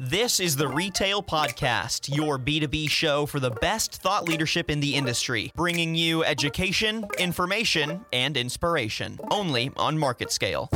This 0.00 0.38
is 0.38 0.54
the 0.54 0.68
Retail 0.68 1.24
Podcast, 1.24 2.14
your 2.14 2.38
B2B 2.38 2.88
show 2.88 3.26
for 3.26 3.40
the 3.40 3.50
best 3.50 4.00
thought 4.00 4.28
leadership 4.28 4.70
in 4.70 4.78
the 4.78 4.94
industry, 4.94 5.50
bringing 5.56 5.96
you 5.96 6.22
education, 6.22 7.04
information, 7.18 8.04
and 8.12 8.36
inspiration, 8.36 9.18
only 9.32 9.72
on 9.76 9.98
MarketScale. 9.98 10.70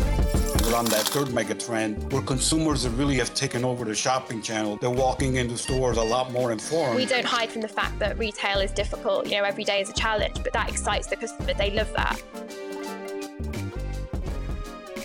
We're 0.66 0.74
on 0.74 0.86
that 0.86 1.06
third 1.06 1.32
mega 1.32 1.54
trend 1.54 2.12
where 2.12 2.22
consumers 2.22 2.88
really 2.88 3.14
have 3.18 3.32
taken 3.32 3.64
over 3.64 3.84
the 3.84 3.94
shopping 3.94 4.42
channel. 4.42 4.76
They're 4.78 4.90
walking 4.90 5.36
into 5.36 5.56
stores 5.56 5.98
a 5.98 6.02
lot 6.02 6.32
more 6.32 6.50
informed. 6.50 6.96
We 6.96 7.06
don't 7.06 7.24
hide 7.24 7.48
from 7.48 7.60
the 7.60 7.68
fact 7.68 8.00
that 8.00 8.18
retail 8.18 8.58
is 8.58 8.72
difficult. 8.72 9.28
You 9.28 9.38
know, 9.38 9.44
every 9.44 9.62
day 9.62 9.80
is 9.80 9.88
a 9.88 9.92
challenge, 9.92 10.42
but 10.42 10.52
that 10.52 10.68
excites 10.68 11.06
the 11.06 11.14
customer. 11.14 11.54
They 11.54 11.70
love 11.70 11.92
that. 11.92 12.20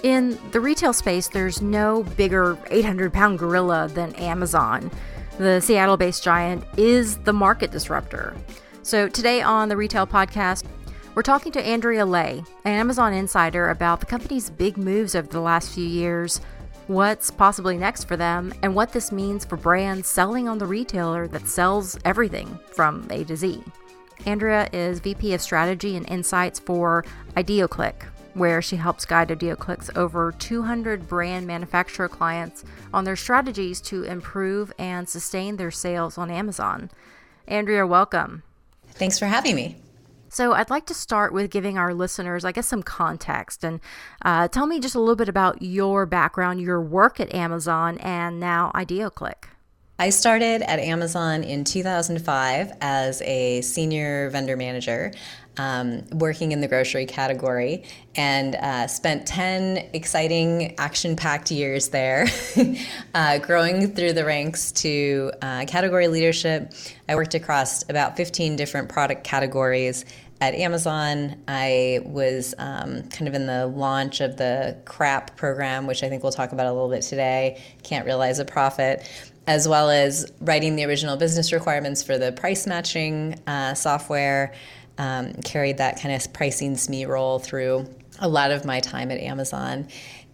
In 0.03 0.37
the 0.51 0.59
retail 0.59 0.93
space, 0.93 1.27
there's 1.27 1.61
no 1.61 2.03
bigger 2.03 2.57
800 2.69 3.11
pound 3.11 3.39
gorilla 3.39 3.87
than 3.87 4.13
Amazon. 4.15 4.91
The 5.37 5.59
Seattle 5.59 5.97
based 5.97 6.23
giant 6.23 6.63
is 6.77 7.17
the 7.19 7.33
market 7.33 7.71
disruptor. 7.71 8.35
So, 8.83 9.09
today 9.09 9.41
on 9.41 9.69
the 9.69 9.77
Retail 9.77 10.07
Podcast, 10.07 10.65
we're 11.15 11.23
talking 11.23 11.51
to 11.53 11.65
Andrea 11.65 12.05
Leigh, 12.05 12.43
an 12.63 12.73
Amazon 12.73 13.11
insider, 13.13 13.69
about 13.69 13.99
the 13.99 14.05
company's 14.05 14.49
big 14.49 14.77
moves 14.77 15.15
over 15.15 15.27
the 15.27 15.41
last 15.41 15.73
few 15.73 15.85
years, 15.85 16.41
what's 16.85 17.31
possibly 17.31 17.77
next 17.77 18.03
for 18.03 18.15
them, 18.15 18.53
and 18.61 18.75
what 18.75 18.93
this 18.93 19.11
means 19.11 19.43
for 19.43 19.57
brands 19.57 20.07
selling 20.07 20.47
on 20.47 20.59
the 20.59 20.65
retailer 20.65 21.27
that 21.27 21.47
sells 21.47 21.97
everything 22.05 22.59
from 22.71 23.07
A 23.09 23.23
to 23.25 23.35
Z. 23.35 23.63
Andrea 24.25 24.69
is 24.71 24.99
VP 24.99 25.33
of 25.33 25.41
Strategy 25.41 25.95
and 25.95 26.09
Insights 26.09 26.59
for 26.59 27.03
IdeoClick, 27.35 28.03
where 28.37 28.61
she 28.61 28.75
helps 28.75 29.05
guide 29.05 29.29
IdeoClick's 29.29 29.89
over 29.95 30.31
200 30.31 31.07
brand 31.07 31.47
manufacturer 31.47 32.07
clients 32.07 32.63
on 32.93 33.03
their 33.03 33.15
strategies 33.15 33.81
to 33.81 34.03
improve 34.03 34.71
and 34.77 35.09
sustain 35.09 35.57
their 35.57 35.71
sales 35.71 36.17
on 36.17 36.29
Amazon. 36.29 36.89
Andrea, 37.47 37.85
welcome. 37.87 38.43
Thanks 38.89 39.17
for 39.19 39.25
having 39.25 39.55
me. 39.55 39.75
So, 40.29 40.53
I'd 40.53 40.69
like 40.69 40.85
to 40.87 40.93
start 40.93 41.31
with 41.31 41.49
giving 41.49 41.77
our 41.77 41.93
listeners, 41.93 42.43
I 42.43 42.51
guess, 42.51 42.67
some 42.67 42.83
context 42.83 43.63
and 43.63 43.79
uh, 44.23 44.49
tell 44.49 44.67
me 44.67 44.79
just 44.79 44.93
a 44.93 44.99
little 44.99 45.15
bit 45.15 45.29
about 45.29 45.61
your 45.61 46.05
background, 46.05 46.59
your 46.59 46.81
work 46.81 47.19
at 47.19 47.33
Amazon, 47.33 47.97
and 47.99 48.39
now 48.39 48.71
IdeoClick. 48.75 49.45
I 49.99 50.11
started 50.11 50.61
at 50.61 50.77
Amazon 50.77 51.43
in 51.43 51.63
2005 51.63 52.71
as 52.81 53.19
a 53.23 53.61
senior 53.61 54.29
vendor 54.29 54.55
manager, 54.55 55.11
um, 55.57 56.03
working 56.11 56.51
in 56.51 56.61
the 56.61 56.67
grocery 56.67 57.07
category, 57.07 57.83
and 58.15 58.53
uh, 58.57 58.85
spent 58.85 59.25
10 59.25 59.89
exciting, 59.93 60.75
action 60.77 61.15
packed 61.15 61.49
years 61.49 61.89
there, 61.89 62.27
uh, 63.15 63.39
growing 63.39 63.91
through 63.95 64.13
the 64.13 64.23
ranks 64.23 64.71
to 64.73 65.31
uh, 65.41 65.65
category 65.65 66.07
leadership. 66.07 66.73
I 67.09 67.15
worked 67.15 67.33
across 67.33 67.81
about 67.89 68.17
15 68.17 68.55
different 68.55 68.89
product 68.89 69.23
categories 69.23 70.05
at 70.39 70.53
Amazon, 70.53 71.35
I 71.47 72.01
was 72.05 72.53
um, 72.59 73.01
kind 73.09 73.27
of 73.27 73.33
in 73.33 73.47
the 73.47 73.65
launch 73.65 74.21
of 74.21 74.37
the 74.37 74.77
CRAP 74.85 75.35
program, 75.35 75.87
which 75.87 76.03
I 76.03 76.09
think 76.09 76.21
we'll 76.21 76.31
talk 76.31 76.51
about 76.51 76.67
a 76.67 76.71
little 76.71 76.89
bit 76.89 77.01
today. 77.01 77.59
Can't 77.81 78.05
realize 78.05 78.37
a 78.37 78.45
profit 78.45 79.09
as 79.47 79.67
well 79.67 79.89
as 79.89 80.31
writing 80.41 80.75
the 80.75 80.83
original 80.83 81.17
business 81.17 81.51
requirements 81.51 82.03
for 82.03 82.17
the 82.17 82.31
price 82.33 82.67
matching 82.67 83.39
uh, 83.47 83.73
software. 83.73 84.53
Um, 84.99 85.33
carried 85.43 85.77
that 85.77 86.01
kind 86.01 86.13
of 86.13 86.33
pricing 86.33 86.73
SME 86.73 87.07
role 87.07 87.39
through 87.39 87.87
a 88.19 88.27
lot 88.27 88.51
of 88.51 88.65
my 88.65 88.79
time 88.79 89.11
at 89.11 89.19
Amazon. 89.19 89.87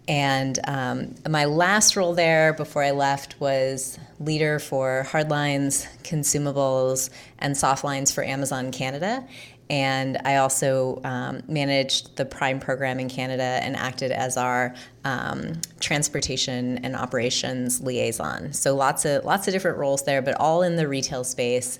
And 0.06 0.58
um, 0.64 1.14
my 1.28 1.46
last 1.46 1.96
role 1.96 2.14
there 2.14 2.52
before 2.52 2.82
I 2.82 2.90
left 2.90 3.40
was 3.40 3.98
leader 4.20 4.58
for 4.58 5.06
hardlines, 5.08 5.86
consumables, 6.02 7.08
and 7.38 7.54
softlines 7.54 8.12
for 8.12 8.22
Amazon 8.22 8.70
Canada. 8.70 9.26
And 9.70 10.18
I 10.24 10.36
also 10.36 11.00
um, 11.04 11.42
managed 11.48 12.16
the 12.16 12.24
Prime 12.24 12.60
program 12.60 13.00
in 13.00 13.08
Canada 13.08 13.60
and 13.62 13.76
acted 13.76 14.12
as 14.12 14.36
our 14.36 14.74
um, 15.04 15.60
transportation 15.80 16.78
and 16.84 16.94
operations 16.94 17.80
liaison. 17.80 18.52
So 18.52 18.76
lots 18.76 19.04
of 19.04 19.24
lots 19.24 19.48
of 19.48 19.54
different 19.54 19.78
roles 19.78 20.04
there, 20.04 20.20
but 20.20 20.34
all 20.34 20.62
in 20.62 20.76
the 20.76 20.86
retail 20.86 21.24
space, 21.24 21.78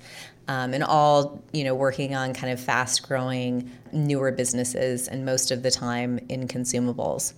um, 0.48 0.72
and 0.72 0.82
all 0.82 1.42
you 1.52 1.64
know 1.64 1.74
working 1.74 2.14
on 2.14 2.32
kind 2.32 2.52
of 2.52 2.58
fast 2.58 3.06
growing 3.06 3.70
newer 3.92 4.32
businesses, 4.32 5.08
and 5.08 5.24
most 5.24 5.50
of 5.50 5.62
the 5.62 5.70
time 5.70 6.18
in 6.28 6.48
consumables. 6.48 7.34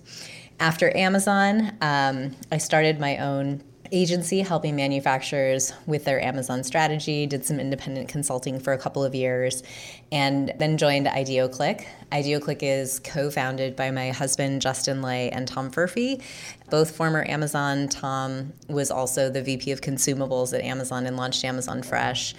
After 0.59 0.95
Amazon, 0.97 1.77
um, 1.81 2.35
I 2.51 2.57
started 2.57 2.99
my 2.99 3.17
own 3.17 3.61
agency 3.91 4.41
helping 4.41 4.75
manufacturers 4.75 5.73
with 5.85 6.05
their 6.05 6.21
Amazon 6.21 6.63
strategy, 6.63 7.25
did 7.25 7.45
some 7.45 7.59
independent 7.59 8.07
consulting 8.07 8.59
for 8.59 8.73
a 8.73 8.77
couple 8.77 9.03
of 9.03 9.15
years, 9.15 9.63
and 10.11 10.53
then 10.57 10.77
joined 10.77 11.07
IdeoClick. 11.07 11.85
IdeoClick 12.11 12.59
is 12.61 12.99
co 12.99 13.29
founded 13.29 13.75
by 13.75 13.91
my 13.91 14.11
husband, 14.11 14.61
Justin 14.61 15.01
Leigh, 15.01 15.29
and 15.29 15.47
Tom 15.47 15.71
Furphy, 15.71 16.21
both 16.69 16.95
former 16.95 17.25
Amazon. 17.27 17.87
Tom 17.87 18.53
was 18.67 18.91
also 18.91 19.29
the 19.29 19.41
VP 19.41 19.71
of 19.71 19.81
consumables 19.81 20.53
at 20.53 20.61
Amazon 20.63 21.05
and 21.05 21.17
launched 21.17 21.43
Amazon 21.43 21.83
Fresh. 21.83 22.35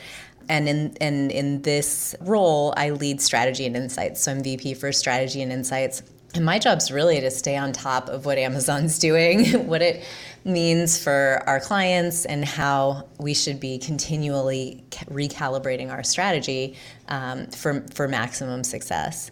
And 0.49 0.69
in, 0.69 0.97
in, 1.01 1.31
in 1.31 1.63
this 1.63 2.15
role, 2.21 2.73
I 2.77 2.91
lead 2.91 3.21
strategy 3.21 3.67
and 3.67 3.77
insights. 3.77 4.23
So 4.23 4.33
I'm 4.33 4.43
VP 4.43 4.75
for 4.75 4.93
strategy 4.93 5.43
and 5.43 5.53
insights. 5.53 6.03
And 6.35 6.45
my 6.45 6.59
job's 6.59 6.91
really 6.91 7.21
to 7.21 7.31
stay 7.31 7.57
on 7.57 7.73
top 7.73 8.09
of 8.09 8.27
what 8.27 8.39
Amazon's 8.39 8.99
doing, 9.09 9.67
what 9.67 9.83
it 9.83 10.05
means 10.45 11.03
for 11.03 11.43
our 11.47 11.61
clients 11.61 12.25
and 12.25 12.45
how 12.45 13.09
we 13.19 13.35
should 13.35 13.61
be 13.61 13.79
continually 13.79 14.85
recalibrating 15.11 15.91
our 15.91 16.03
strategy 16.03 16.77
um, 17.09 17.47
for, 17.49 17.85
for 17.93 18.09
maximum 18.09 18.65
success. 18.65 19.31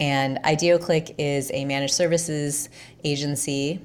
And 0.00 0.38
IdeoClick 0.44 1.14
is 1.18 1.50
a 1.52 1.66
managed 1.66 1.92
services 1.92 2.70
agency, 3.04 3.80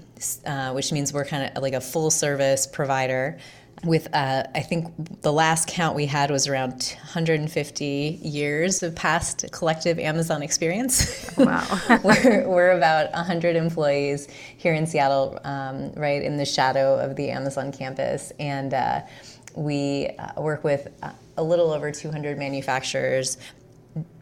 uh, 0.46 0.72
which 0.72 0.94
means 0.94 1.12
we're 1.12 1.26
kind 1.26 1.52
of 1.56 1.62
like 1.62 1.74
a 1.74 1.82
full 1.82 2.10
service 2.10 2.66
provider 2.66 3.38
with 3.86 4.08
uh, 4.14 4.44
I 4.54 4.62
think 4.62 5.22
the 5.22 5.32
last 5.32 5.68
count 5.68 5.96
we 5.96 6.06
had 6.06 6.32
was 6.32 6.48
around 6.48 6.96
150 7.04 8.20
years 8.22 8.84
of 8.84 8.96
past 8.96 9.46
collective 9.52 10.00
Amazon 10.00 10.42
experience. 10.42 11.32
Wow. 11.38 11.66
we're, 12.04 12.48
we're 12.48 12.72
about 12.72 13.12
100 13.14 13.56
employees 13.56 14.28
here 14.58 14.74
in 14.74 14.88
Seattle, 14.88 15.40
um, 15.44 15.92
right 15.94 16.22
in 16.22 16.38
the 16.38 16.46
shadow 16.46 16.98
of 17.00 17.16
the 17.16 17.30
Amazon 17.30 17.72
campus. 17.72 18.32
And 18.40 18.74
uh, 18.74 19.02
we 19.56 20.08
uh, 20.18 20.42
work 20.42 20.64
with 20.64 20.88
a 21.38 21.44
little 21.44 21.72
over 21.72 21.92
200 21.92 22.38
manufacturers 22.38 23.38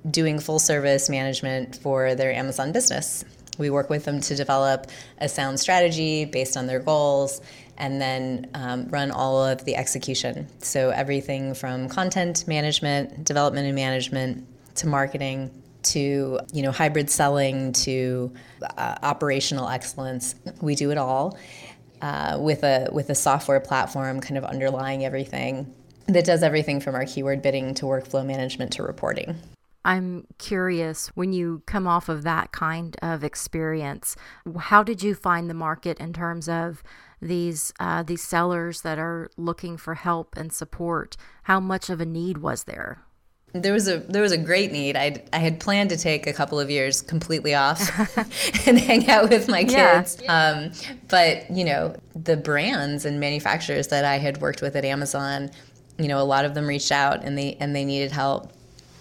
doing 0.09 0.39
full 0.39 0.59
service 0.59 1.09
management 1.09 1.77
for 1.77 2.15
their 2.15 2.33
Amazon 2.33 2.71
business. 2.71 3.23
We 3.57 3.69
work 3.69 3.89
with 3.89 4.05
them 4.05 4.19
to 4.21 4.35
develop 4.35 4.87
a 5.19 5.29
sound 5.29 5.59
strategy 5.59 6.25
based 6.25 6.57
on 6.57 6.65
their 6.67 6.79
goals 6.79 7.41
and 7.77 8.01
then 8.01 8.49
um, 8.53 8.87
run 8.89 9.11
all 9.11 9.43
of 9.43 9.65
the 9.65 9.75
execution. 9.75 10.47
So 10.59 10.89
everything 10.89 11.53
from 11.53 11.89
content 11.89 12.47
management, 12.47 13.23
development 13.23 13.67
and 13.67 13.75
management, 13.75 14.47
to 14.75 14.87
marketing, 14.87 15.51
to 15.83 16.39
you 16.51 16.61
know 16.61 16.71
hybrid 16.71 17.09
selling, 17.09 17.73
to 17.73 18.33
uh, 18.77 18.95
operational 19.03 19.69
excellence. 19.69 20.35
We 20.61 20.75
do 20.75 20.91
it 20.91 20.97
all 20.97 21.37
uh, 22.01 22.37
with 22.39 22.63
a 22.63 22.89
with 22.91 23.09
a 23.09 23.15
software 23.15 23.59
platform 23.59 24.19
kind 24.21 24.37
of 24.37 24.43
underlying 24.43 25.05
everything 25.05 25.73
that 26.07 26.25
does 26.25 26.43
everything 26.43 26.79
from 26.79 26.95
our 26.95 27.05
keyword 27.05 27.41
bidding 27.41 27.73
to 27.75 27.85
workflow 27.85 28.25
management 28.25 28.73
to 28.73 28.83
reporting. 28.83 29.37
I'm 29.85 30.27
curious 30.37 31.07
when 31.09 31.33
you 31.33 31.63
come 31.65 31.87
off 31.87 32.07
of 32.07 32.23
that 32.23 32.51
kind 32.51 32.95
of 33.01 33.23
experience, 33.23 34.15
how 34.57 34.83
did 34.83 35.03
you 35.03 35.13
find 35.13 35.49
the 35.49 35.53
market 35.53 35.99
in 35.99 36.13
terms 36.13 36.47
of 36.47 36.83
these 37.27 37.73
uh, 37.79 38.03
these 38.03 38.21
sellers 38.21 38.81
that 38.81 38.99
are 38.99 39.29
looking 39.37 39.77
for 39.77 39.95
help 39.95 40.35
and 40.37 40.51
support. 40.53 41.17
How 41.43 41.59
much 41.59 41.89
of 41.89 42.01
a 42.01 42.05
need 42.05 42.39
was 42.39 42.65
there? 42.65 43.01
There 43.53 43.73
was 43.73 43.87
a 43.87 43.99
there 43.99 44.21
was 44.21 44.31
a 44.31 44.37
great 44.37 44.71
need. 44.71 44.95
I 44.95 45.23
I 45.31 45.37
had 45.37 45.59
planned 45.59 45.89
to 45.91 45.97
take 45.97 46.27
a 46.27 46.33
couple 46.33 46.59
of 46.59 46.69
years 46.69 47.01
completely 47.01 47.53
off 47.53 47.79
and 48.67 48.79
hang 48.79 49.09
out 49.09 49.29
with 49.29 49.47
my 49.47 49.63
kids. 49.63 50.17
Yeah. 50.21 50.35
Um, 50.35 50.71
but 51.07 51.49
you 51.51 51.63
know 51.63 51.95
the 52.15 52.37
brands 52.37 53.05
and 53.05 53.19
manufacturers 53.19 53.87
that 53.89 54.05
I 54.05 54.17
had 54.17 54.39
worked 54.41 54.61
with 54.61 54.75
at 54.75 54.85
Amazon, 54.85 55.51
you 55.97 56.07
know 56.07 56.19
a 56.19 56.25
lot 56.25 56.45
of 56.45 56.55
them 56.55 56.67
reached 56.67 56.91
out 56.91 57.23
and 57.23 57.37
they 57.37 57.55
and 57.59 57.75
they 57.75 57.85
needed 57.85 58.11
help. 58.11 58.51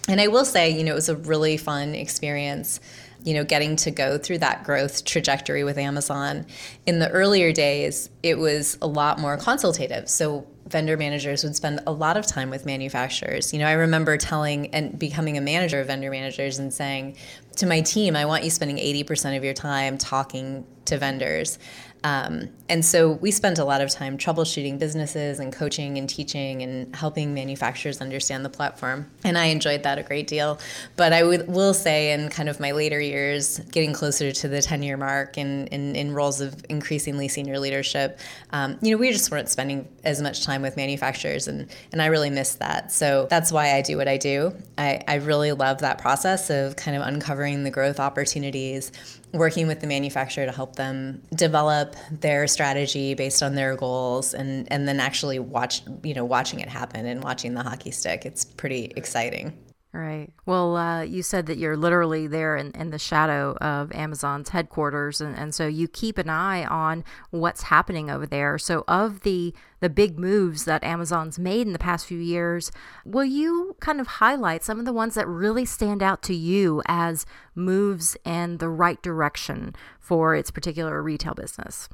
And 0.08 0.20
I 0.20 0.28
will 0.28 0.44
say, 0.44 0.70
you 0.70 0.84
know, 0.84 0.92
it 0.92 0.96
was 0.96 1.08
a 1.08 1.16
really 1.16 1.56
fun 1.56 1.94
experience 1.94 2.80
you 3.24 3.34
know, 3.34 3.44
getting 3.44 3.76
to 3.76 3.90
go 3.90 4.18
through 4.18 4.38
that 4.38 4.64
growth 4.64 5.04
trajectory 5.04 5.64
with 5.64 5.78
Amazon. 5.78 6.46
In 6.86 6.98
the 6.98 7.10
earlier 7.10 7.52
days, 7.52 8.10
it 8.22 8.38
was 8.38 8.78
a 8.82 8.86
lot 8.86 9.18
more 9.18 9.36
consultative. 9.36 10.08
So 10.08 10.46
vendor 10.66 10.96
managers 10.96 11.44
would 11.44 11.54
spend 11.54 11.80
a 11.86 11.92
lot 11.92 12.16
of 12.16 12.26
time 12.26 12.50
with 12.50 12.64
manufacturers. 12.66 13.52
You 13.52 13.58
know, 13.58 13.66
I 13.66 13.72
remember 13.72 14.16
telling 14.16 14.74
and 14.74 14.98
becoming 14.98 15.36
a 15.36 15.40
manager 15.40 15.80
of 15.80 15.86
vendor 15.86 16.10
managers 16.10 16.58
and 16.58 16.72
saying 16.72 17.16
to 17.56 17.66
my 17.66 17.80
team, 17.82 18.16
I 18.16 18.24
want 18.24 18.44
you 18.44 18.50
spending 18.50 18.78
80% 18.78 19.36
of 19.36 19.44
your 19.44 19.54
time 19.54 19.98
talking 19.98 20.64
to 20.86 20.98
vendors. 20.98 21.58
Um, 22.04 22.48
and 22.68 22.84
so 22.84 23.12
we 23.12 23.30
spent 23.30 23.58
a 23.58 23.64
lot 23.64 23.80
of 23.80 23.90
time 23.90 24.18
troubleshooting 24.18 24.78
businesses 24.78 25.38
and 25.38 25.52
coaching 25.52 25.98
and 25.98 26.08
teaching 26.08 26.62
and 26.62 26.94
helping 26.96 27.34
manufacturers 27.34 28.00
understand 28.00 28.44
the 28.44 28.48
platform. 28.48 29.10
And 29.24 29.36
I 29.38 29.46
enjoyed 29.46 29.82
that 29.84 29.98
a 29.98 30.02
great 30.02 30.26
deal. 30.26 30.58
But 30.96 31.12
I 31.12 31.22
will 31.22 31.74
say, 31.74 32.12
in 32.12 32.28
kind 32.30 32.48
of 32.48 32.58
my 32.58 32.72
later 32.72 33.00
years, 33.00 33.58
getting 33.70 33.92
closer 33.92 34.32
to 34.32 34.48
the 34.48 34.62
10 34.62 34.82
year 34.82 34.96
mark 34.96 35.36
and 35.36 35.68
in, 35.68 35.94
in 35.94 36.12
roles 36.12 36.40
of 36.40 36.64
increasingly 36.68 37.28
senior 37.28 37.58
leadership, 37.58 38.18
um, 38.52 38.78
you 38.80 38.90
know, 38.90 38.96
we 38.96 39.12
just 39.12 39.30
weren't 39.30 39.48
spending 39.48 39.86
as 40.02 40.20
much 40.22 40.44
time 40.44 40.62
with 40.62 40.76
manufacturers. 40.76 41.48
And, 41.48 41.68
and 41.92 42.02
I 42.02 42.06
really 42.06 42.30
missed 42.30 42.58
that. 42.60 42.90
So 42.90 43.26
that's 43.30 43.52
why 43.52 43.74
I 43.76 43.82
do 43.82 43.96
what 43.96 44.08
I 44.08 44.16
do. 44.16 44.54
I, 44.78 45.02
I 45.06 45.16
really 45.16 45.52
love 45.52 45.78
that 45.78 45.98
process 45.98 46.50
of 46.50 46.76
kind 46.76 46.96
of 46.96 47.06
uncovering 47.06 47.64
the 47.64 47.70
growth 47.70 48.00
opportunities 48.00 48.90
working 49.32 49.66
with 49.66 49.80
the 49.80 49.86
manufacturer 49.86 50.46
to 50.46 50.52
help 50.52 50.76
them 50.76 51.22
develop 51.34 51.96
their 52.10 52.46
strategy 52.46 53.14
based 53.14 53.42
on 53.42 53.54
their 53.54 53.76
goals 53.76 54.34
and 54.34 54.70
and 54.70 54.86
then 54.86 55.00
actually 55.00 55.38
watch 55.38 55.82
you 56.02 56.14
know 56.14 56.24
watching 56.24 56.60
it 56.60 56.68
happen 56.68 57.06
and 57.06 57.22
watching 57.22 57.54
the 57.54 57.62
hockey 57.62 57.90
stick. 57.90 58.26
It's 58.26 58.44
pretty 58.44 58.92
exciting 58.96 59.56
Right. 59.94 60.32
Well, 60.46 60.74
uh, 60.74 61.02
you 61.02 61.22
said 61.22 61.44
that 61.46 61.58
you're 61.58 61.76
literally 61.76 62.26
there 62.26 62.56
in, 62.56 62.70
in 62.70 62.88
the 62.88 62.98
shadow 62.98 63.58
of 63.60 63.92
Amazon's 63.92 64.48
headquarters, 64.48 65.20
and, 65.20 65.36
and 65.36 65.54
so 65.54 65.66
you 65.66 65.86
keep 65.86 66.16
an 66.16 66.30
eye 66.30 66.64
on 66.64 67.04
what's 67.28 67.64
happening 67.64 68.08
over 68.08 68.24
there. 68.24 68.56
So, 68.56 68.84
of 68.88 69.20
the 69.20 69.54
the 69.80 69.90
big 69.90 70.18
moves 70.18 70.64
that 70.64 70.82
Amazon's 70.82 71.38
made 71.38 71.66
in 71.66 71.74
the 71.74 71.78
past 71.78 72.06
few 72.06 72.18
years, 72.18 72.72
will 73.04 73.24
you 73.26 73.76
kind 73.80 74.00
of 74.00 74.06
highlight 74.06 74.64
some 74.64 74.78
of 74.78 74.86
the 74.86 74.94
ones 74.94 75.14
that 75.14 75.28
really 75.28 75.66
stand 75.66 76.02
out 76.02 76.22
to 76.22 76.34
you 76.34 76.80
as 76.86 77.26
moves 77.54 78.16
in 78.24 78.58
the 78.58 78.70
right 78.70 79.02
direction 79.02 79.74
for 80.00 80.34
its 80.34 80.50
particular 80.50 81.02
retail 81.02 81.34
business? 81.34 81.90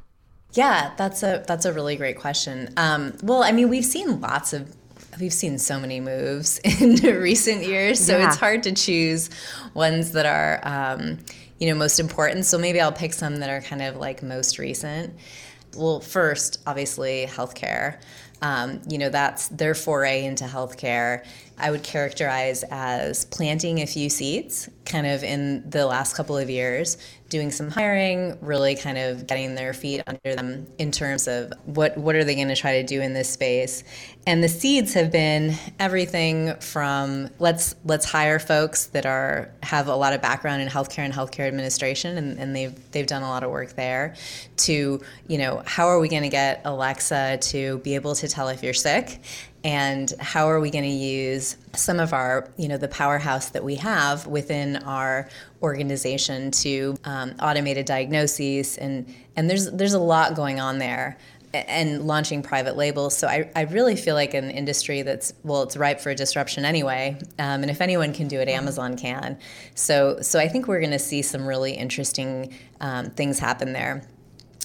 Yeah, 0.53 0.93
that's 0.97 1.25
a 1.25 1.43
that's 1.49 1.65
a 1.65 1.73
really 1.73 1.97
great 1.97 2.19
question. 2.19 2.73
Um, 2.77 3.15
well, 3.25 3.43
I 3.43 3.51
mean, 3.51 3.69
we've 3.69 3.85
seen 3.85 4.21
lots 4.21 4.53
of 4.53 4.77
we've 5.21 5.33
seen 5.33 5.59
so 5.59 5.81
many 5.81 6.01
moves 6.01 6.59
in 6.81 6.97
recent 6.97 7.65
years, 7.65 8.05
so 8.05 8.19
yeah. 8.19 8.29
it's 8.29 8.37
hard 8.37 8.63
to 8.65 8.73
choose 8.73 9.31
ones 9.75 10.13
that 10.13 10.27
are, 10.27 10.61
um, 10.63 11.19
you 11.59 11.69
know, 11.69 11.75
most 11.75 11.99
important. 11.99 12.45
So 12.45 12.59
maybe 12.59 12.81
I'll 12.81 12.93
pick 12.93 13.13
some 13.13 13.37
that 13.37 13.51
are 13.51 13.61
kind 13.61 13.83
of 13.83 13.97
like 13.97 14.23
most 14.23 14.59
recent. 14.59 15.15
Well, 15.77 16.01
first, 16.01 16.61
obviously, 16.67 17.27
healthcare. 17.29 18.01
Um, 18.41 18.81
you 18.89 18.99
know, 18.99 19.09
that's 19.09 19.49
their 19.49 19.75
foray 19.75 20.25
into 20.25 20.45
healthcare. 20.45 21.25
I 21.59 21.71
would 21.71 21.83
characterize 21.83 22.65
as 22.71 23.25
planting 23.27 23.81
a 23.83 23.87
few 23.87 24.09
seeds 24.09 24.69
kind 24.89 25.07
of 25.07 25.23
in 25.23 25.69
the 25.69 25.87
last 25.87 26.17
couple 26.17 26.37
of 26.37 26.49
years, 26.49 26.97
doing 27.29 27.51
some 27.51 27.71
hiring, 27.71 28.39
really 28.41 28.75
kind 28.75 28.97
of 28.97 29.27
getting 29.27 29.55
their 29.55 29.75
feet 29.75 30.03
under 30.07 30.35
them 30.35 30.67
in 30.79 30.91
terms 30.91 31.29
of 31.29 31.53
what 31.67 31.97
what 31.99 32.15
are 32.15 32.25
they 32.25 32.35
going 32.35 32.49
to 32.49 32.57
try 32.57 32.81
to 32.81 32.87
do 32.87 33.01
in 33.01 33.13
this 33.13 33.29
space. 33.29 33.85
And 34.27 34.43
the 34.43 34.49
seeds 34.49 34.95
have 34.95 35.13
been 35.13 35.55
everything 35.79 36.55
from 36.57 37.29
let's 37.39 37.75
let's 37.85 38.11
hire 38.11 38.39
folks 38.39 38.87
that 38.87 39.05
are 39.05 39.51
have 39.63 39.89
a 39.89 39.95
lot 39.95 40.15
of 40.15 40.23
background 40.23 40.63
in 40.63 40.69
healthcare 40.69 41.05
and 41.05 41.13
healthcare 41.13 41.47
administration 41.47 42.17
and, 42.17 42.39
and 42.39 42.57
they've 42.57 42.91
they've 42.93 43.07
done 43.07 43.23
a 43.23 43.29
lot 43.29 43.45
of 43.45 43.51
work 43.51 43.75
there 43.75 44.15
to, 44.57 45.01
you 45.29 45.39
know, 45.39 45.63
how 45.67 45.87
are 45.87 46.01
we 46.01 46.09
going 46.09 46.23
to 46.23 46.29
get 46.29 46.63
Alexa 46.65 47.39
to 47.43 47.79
be 47.79 47.95
able 47.95 48.15
to 48.15 48.27
tell 48.27 48.49
if 48.49 48.63
you're 48.63 48.75
sick 48.75 49.21
and 49.65 50.13
how 50.21 50.49
are 50.49 50.61
we 50.61 50.71
going 50.71 50.85
to 50.85 50.91
use 50.91 51.57
some 51.75 51.99
of 51.99 52.13
our 52.13 52.49
you 52.57 52.69
know 52.69 52.77
the 52.77 52.89
powerhouse 52.89 53.51
that 53.51 53.65
we 53.65 53.75
have 53.75 54.27
within 54.27 54.77
our 54.77 55.29
organization 55.63 56.51
to 56.51 56.97
um, 57.05 57.35
automated 57.41 57.85
diagnoses 57.85 58.79
and 58.79 59.13
and 59.37 59.51
there's 59.51 59.71
there's 59.73 59.95
a 59.95 59.99
lot 59.99 60.35
going 60.35 60.61
on 60.61 60.79
there 60.79 61.19
and 61.55 62.07
launching 62.07 62.43
private 62.43 62.77
labels. 62.77 63.17
So 63.17 63.27
I, 63.27 63.51
I 63.57 63.63
really 63.63 63.97
feel 63.97 64.15
like 64.15 64.35
an 64.35 64.51
industry 64.51 65.03
that's 65.03 65.33
well 65.45 65.63
it's 65.63 65.77
ripe 65.77 66.01
for 66.01 66.15
disruption 66.15 66.65
anyway 66.65 67.19
um, 67.39 67.63
and 67.63 67.71
if 67.71 67.81
anyone 67.81 68.13
can 68.13 68.29
do 68.29 68.41
it 68.41 68.49
amazon 68.49 68.97
can. 68.97 69.39
So 69.75 70.21
so 70.21 70.39
i 70.39 70.47
think 70.49 70.69
we're 70.69 70.81
going 70.81 70.93
to 70.93 70.99
see 70.99 71.23
some 71.23 71.47
really 71.47 71.73
interesting 71.73 72.55
um, 72.81 73.11
things 73.11 73.39
happen 73.39 73.73
there. 73.73 74.03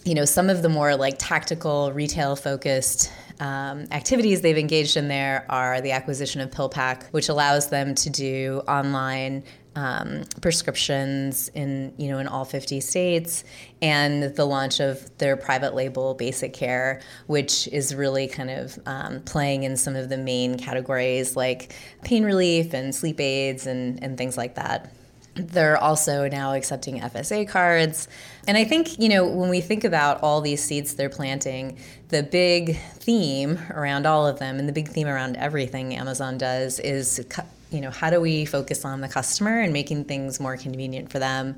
You 0.06 0.16
know 0.16 0.26
some 0.26 0.50
of 0.50 0.62
the 0.62 0.70
more 0.70 0.96
like 0.96 1.16
tactical 1.18 1.92
retail 1.94 2.36
focused 2.36 3.12
um, 3.40 3.86
activities 3.92 4.42
they've 4.42 4.58
engaged 4.58 4.98
in 4.98 5.08
there 5.08 5.46
are 5.50 5.82
the 5.82 5.92
acquisition 5.92 6.42
of 6.42 6.50
PillPack, 6.52 7.04
which 7.12 7.30
allows 7.30 7.70
them 7.70 7.96
to 7.96 8.10
do 8.10 8.62
online 8.68 9.44
um, 9.76 10.24
prescriptions 10.42 11.50
in 11.50 11.94
you 11.98 12.10
know 12.10 12.20
in 12.20 12.28
all 12.28 12.46
50 12.46 12.80
states, 12.80 13.44
and 13.82 14.24
the 14.24 14.46
launch 14.46 14.80
of 14.80 15.18
their 15.18 15.36
private 15.36 15.74
label 15.74 16.14
Basic 16.14 16.54
Care, 16.54 17.02
which 17.28 17.68
is 17.70 17.96
really 17.96 18.28
kind 18.28 18.50
of 18.52 18.78
um, 18.86 19.22
playing 19.22 19.64
in 19.64 19.76
some 19.76 19.96
of 19.96 20.10
the 20.10 20.18
main 20.18 20.58
categories 20.58 21.36
like 21.36 21.74
pain 22.04 22.24
relief 22.24 22.74
and 22.74 22.94
sleep 22.94 23.20
aids 23.20 23.66
and, 23.66 24.02
and 24.04 24.18
things 24.18 24.38
like 24.38 24.56
that. 24.56 24.94
They're 25.36 25.78
also 25.78 26.30
now 26.30 26.54
accepting 26.54 27.00
FSA 27.00 27.48
cards. 27.48 28.08
And 28.48 28.56
I 28.56 28.64
think, 28.66 29.00
you 29.00 29.10
know, 29.10 29.28
when 29.28 29.50
we 29.50 29.62
think 29.62 29.84
about 29.84 30.22
all 30.22 30.42
these 30.42 30.64
seeds 30.64 30.94
they're 30.94 31.10
planting, 31.10 31.80
the 32.10 32.22
big 32.22 32.78
theme 32.78 33.60
around 33.72 34.06
all 34.06 34.28
of 34.28 34.38
them 34.40 34.60
and 34.60 34.70
the 34.70 34.74
big 34.74 34.90
theme 34.90 35.08
around 35.08 35.38
everything 35.38 35.96
Amazon 35.96 36.38
does 36.38 36.80
is, 36.80 37.26
you 37.72 37.82
know, 37.82 37.90
how 37.90 38.12
do 38.12 38.22
we 38.22 38.46
focus 38.46 38.86
on 38.86 39.02
the 39.02 39.08
customer 39.08 39.60
and 39.60 39.74
making 39.74 40.06
things 40.06 40.40
more 40.40 40.56
convenient 40.56 41.12
for 41.12 41.18
them? 41.18 41.56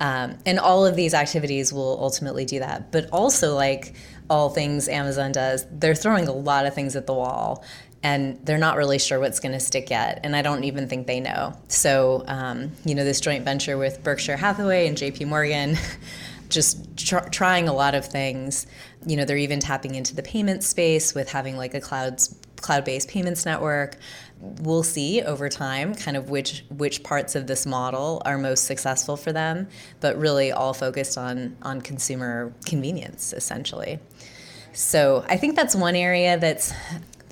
Um, 0.00 0.36
and 0.44 0.58
all 0.58 0.84
of 0.84 0.96
these 0.96 1.14
activities 1.14 1.72
will 1.72 1.98
ultimately 2.02 2.44
do 2.44 2.58
that. 2.58 2.90
But 2.90 3.08
also, 3.12 3.54
like 3.54 3.94
all 4.28 4.50
things 4.50 4.88
Amazon 4.88 5.30
does, 5.30 5.64
they're 5.70 5.94
throwing 5.94 6.26
a 6.26 6.32
lot 6.32 6.66
of 6.66 6.74
things 6.74 6.96
at 6.96 7.06
the 7.06 7.14
wall 7.14 7.62
and 8.02 8.44
they're 8.44 8.58
not 8.58 8.76
really 8.76 8.98
sure 8.98 9.20
what's 9.20 9.40
going 9.40 9.52
to 9.52 9.60
stick 9.60 9.90
yet. 9.90 10.20
And 10.24 10.34
I 10.34 10.42
don't 10.42 10.64
even 10.64 10.88
think 10.88 11.06
they 11.06 11.20
know. 11.20 11.56
So, 11.68 12.24
um, 12.26 12.72
you 12.84 12.94
know, 12.94 13.04
this 13.04 13.20
joint 13.20 13.44
venture 13.44 13.78
with 13.78 14.02
Berkshire 14.02 14.36
Hathaway 14.36 14.88
and 14.88 14.96
JP 14.96 15.28
Morgan, 15.28 15.76
just 16.48 16.96
tr- 16.96 17.28
trying 17.30 17.68
a 17.68 17.72
lot 17.72 17.94
of 17.94 18.04
things. 18.04 18.66
You 19.06 19.16
know, 19.16 19.24
they're 19.24 19.36
even 19.36 19.60
tapping 19.60 19.94
into 19.94 20.14
the 20.14 20.22
payment 20.22 20.64
space 20.64 21.14
with 21.14 21.30
having 21.30 21.56
like 21.56 21.74
a 21.74 21.80
clouds 21.80 22.34
cloud-based 22.60 23.08
payments 23.08 23.44
network. 23.44 23.96
We'll 24.40 24.84
see 24.84 25.22
over 25.22 25.48
time 25.48 25.94
kind 25.94 26.16
of 26.16 26.30
which 26.30 26.64
which 26.70 27.02
parts 27.02 27.34
of 27.34 27.46
this 27.46 27.66
model 27.66 28.22
are 28.24 28.38
most 28.38 28.64
successful 28.64 29.16
for 29.16 29.32
them, 29.32 29.68
but 30.00 30.16
really 30.16 30.52
all 30.52 30.72
focused 30.72 31.18
on 31.18 31.56
on 31.62 31.80
consumer 31.80 32.52
convenience 32.64 33.32
essentially. 33.32 33.98
So 34.72 35.24
I 35.28 35.36
think 35.36 35.54
that's 35.54 35.74
one 35.74 35.94
area 35.94 36.38
that's 36.38 36.72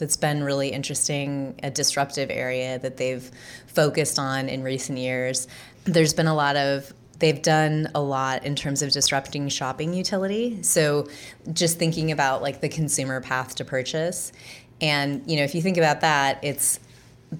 that's 0.01 0.17
been 0.17 0.43
really 0.43 0.71
interesting, 0.71 1.55
a 1.63 1.71
disruptive 1.71 2.31
area 2.31 2.79
that 2.79 2.97
they've 2.97 3.31
focused 3.67 4.19
on 4.19 4.49
in 4.49 4.63
recent 4.63 4.99
years. 4.99 5.47
There's 5.85 6.15
been 6.15 6.27
a 6.27 6.35
lot 6.35 6.57
of 6.57 6.93
they've 7.21 7.43
done 7.43 7.87
a 7.95 8.01
lot 8.01 8.45
in 8.45 8.57
terms 8.57 8.81
of 8.81 8.91
disrupting 8.91 9.47
shopping 9.51 9.93
utility. 9.93 10.63
So 10.63 11.07
just 11.53 11.79
thinking 11.79 12.11
about 12.11 12.41
like 12.41 12.63
the 12.63 12.69
consumer 12.71 13.21
path 13.21 13.57
to 13.57 13.65
purchase. 13.65 14.33
And 14.81 15.23
you 15.31 15.37
know, 15.37 15.45
if 15.45 15.55
you 15.55 15.61
think 15.61 15.77
about 15.77 16.01
that, 16.01 16.41
it's 16.43 16.81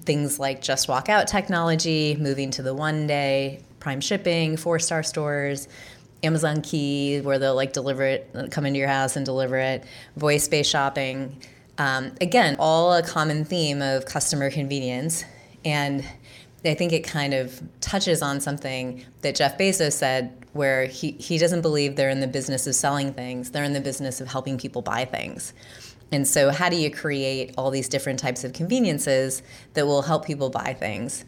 things 0.01 0.39
like 0.39 0.61
just 0.61 0.87
walk 0.87 1.09
out 1.09 1.27
technology, 1.27 2.15
moving 2.19 2.51
to 2.51 2.61
the 2.61 2.75
one 2.75 3.07
day, 3.07 3.63
prime 3.79 4.01
shipping, 4.01 4.55
four 4.55 4.77
star 4.77 5.01
stores, 5.01 5.67
Amazon 6.21 6.61
Key, 6.61 7.21
where 7.21 7.39
they'll 7.39 7.55
like 7.55 7.73
deliver 7.73 8.03
it, 8.03 8.51
come 8.51 8.67
into 8.67 8.77
your 8.77 8.87
house 8.87 9.15
and 9.15 9.25
deliver 9.25 9.57
it, 9.57 9.83
voice 10.15 10.47
based 10.47 10.69
shopping. 10.69 11.41
Um, 11.81 12.11
again, 12.21 12.57
all 12.59 12.93
a 12.93 13.01
common 13.01 13.43
theme 13.43 13.81
of 13.81 14.05
customer 14.05 14.51
convenience. 14.51 15.25
And 15.65 16.05
I 16.63 16.75
think 16.75 16.93
it 16.93 17.03
kind 17.03 17.33
of 17.33 17.59
touches 17.81 18.21
on 18.21 18.39
something 18.39 19.03
that 19.21 19.33
Jeff 19.33 19.57
Bezos 19.57 19.93
said, 19.93 20.45
where 20.53 20.85
he, 20.85 21.13
he 21.13 21.39
doesn't 21.39 21.63
believe 21.63 21.95
they're 21.95 22.11
in 22.11 22.19
the 22.19 22.27
business 22.27 22.67
of 22.67 22.75
selling 22.75 23.13
things, 23.13 23.49
they're 23.49 23.63
in 23.63 23.73
the 23.73 23.81
business 23.81 24.21
of 24.21 24.27
helping 24.27 24.59
people 24.59 24.83
buy 24.83 25.05
things. 25.05 25.53
And 26.11 26.27
so, 26.27 26.51
how 26.51 26.69
do 26.69 26.75
you 26.75 26.91
create 26.91 27.55
all 27.57 27.71
these 27.71 27.89
different 27.89 28.19
types 28.19 28.43
of 28.43 28.53
conveniences 28.53 29.41
that 29.73 29.87
will 29.87 30.03
help 30.03 30.23
people 30.23 30.51
buy 30.51 30.75
things? 30.75 31.25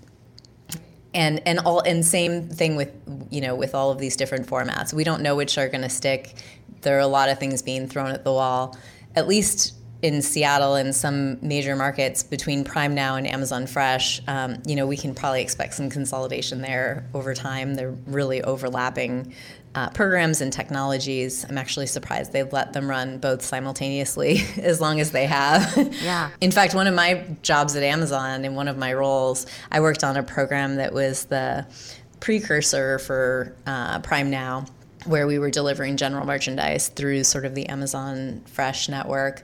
And 1.15 1.41
and 1.48 1.60
all 1.60 1.79
and 1.79 2.05
same 2.05 2.48
thing 2.48 2.75
with 2.75 2.91
you 3.31 3.41
know 3.41 3.55
with 3.55 3.74
all 3.74 3.89
of 3.89 3.98
these 3.98 4.15
different 4.15 4.45
formats. 4.45 4.93
We 4.93 5.03
don't 5.03 5.24
know 5.24 5.36
which 5.36 5.57
are 5.57 5.69
going 5.69 5.83
to 5.83 5.89
stick. 5.89 6.36
There 6.81 6.95
are 6.95 7.01
a 7.01 7.07
lot 7.07 7.29
of 7.29 7.39
things 7.39 7.63
being 7.63 7.88
thrown 7.88 8.12
at 8.12 8.24
the 8.24 8.31
wall. 8.31 8.77
At 9.15 9.27
least 9.27 9.74
in 10.03 10.22
Seattle 10.22 10.75
and 10.75 10.93
some 10.93 11.38
major 11.41 11.77
markets 11.77 12.24
between 12.24 12.65
Prime 12.65 12.93
Now 12.93 13.15
and 13.15 13.25
Amazon 13.25 13.65
Fresh, 13.65 14.22
um, 14.27 14.62
you 14.67 14.75
know, 14.75 14.86
we 14.86 14.98
can 14.98 15.15
probably 15.15 15.41
expect 15.41 15.74
some 15.75 15.89
consolidation 15.89 16.62
there 16.62 17.07
over 17.13 17.33
time. 17.33 17.74
They're 17.75 17.95
really 18.05 18.43
overlapping 18.43 19.33
uh, 19.75 19.89
programs 19.91 20.41
and 20.41 20.51
technologies. 20.51 21.45
I'm 21.50 21.57
actually 21.57 21.88
surprised 21.88 22.33
they've 22.33 22.51
let 22.51 22.74
them 22.74 22.89
run 22.89 23.17
both 23.17 23.41
simultaneously 23.41 24.41
as 24.57 24.81
long 24.81 25.00
as 25.00 25.12
they 25.12 25.25
have. 25.25 25.63
Yeah. 26.03 26.31
in 26.41 26.51
fact, 26.51 26.75
one 26.75 26.88
of 26.88 26.93
my 26.93 27.25
jobs 27.43 27.75
at 27.77 27.83
Amazon, 27.83 28.43
in 28.43 28.55
one 28.55 28.67
of 28.67 28.77
my 28.77 28.93
roles, 28.93 29.45
I 29.72 29.79
worked 29.79 30.03
on 30.03 30.17
a 30.17 30.24
program 30.24 30.75
that 30.75 30.91
was 30.91 31.25
the 31.25 31.65
precursor 32.19 33.00
for 33.00 33.55
uh, 33.65 34.00
Prime 34.00 34.29
Now 34.29 34.65
where 35.05 35.27
we 35.27 35.39
were 35.39 35.50
delivering 35.50 35.98
general 35.98 36.25
merchandise 36.25 36.88
through 36.89 37.24
sort 37.24 37.45
of 37.45 37.55
the 37.55 37.67
Amazon 37.67 38.41
Fresh 38.45 38.89
network. 38.89 39.43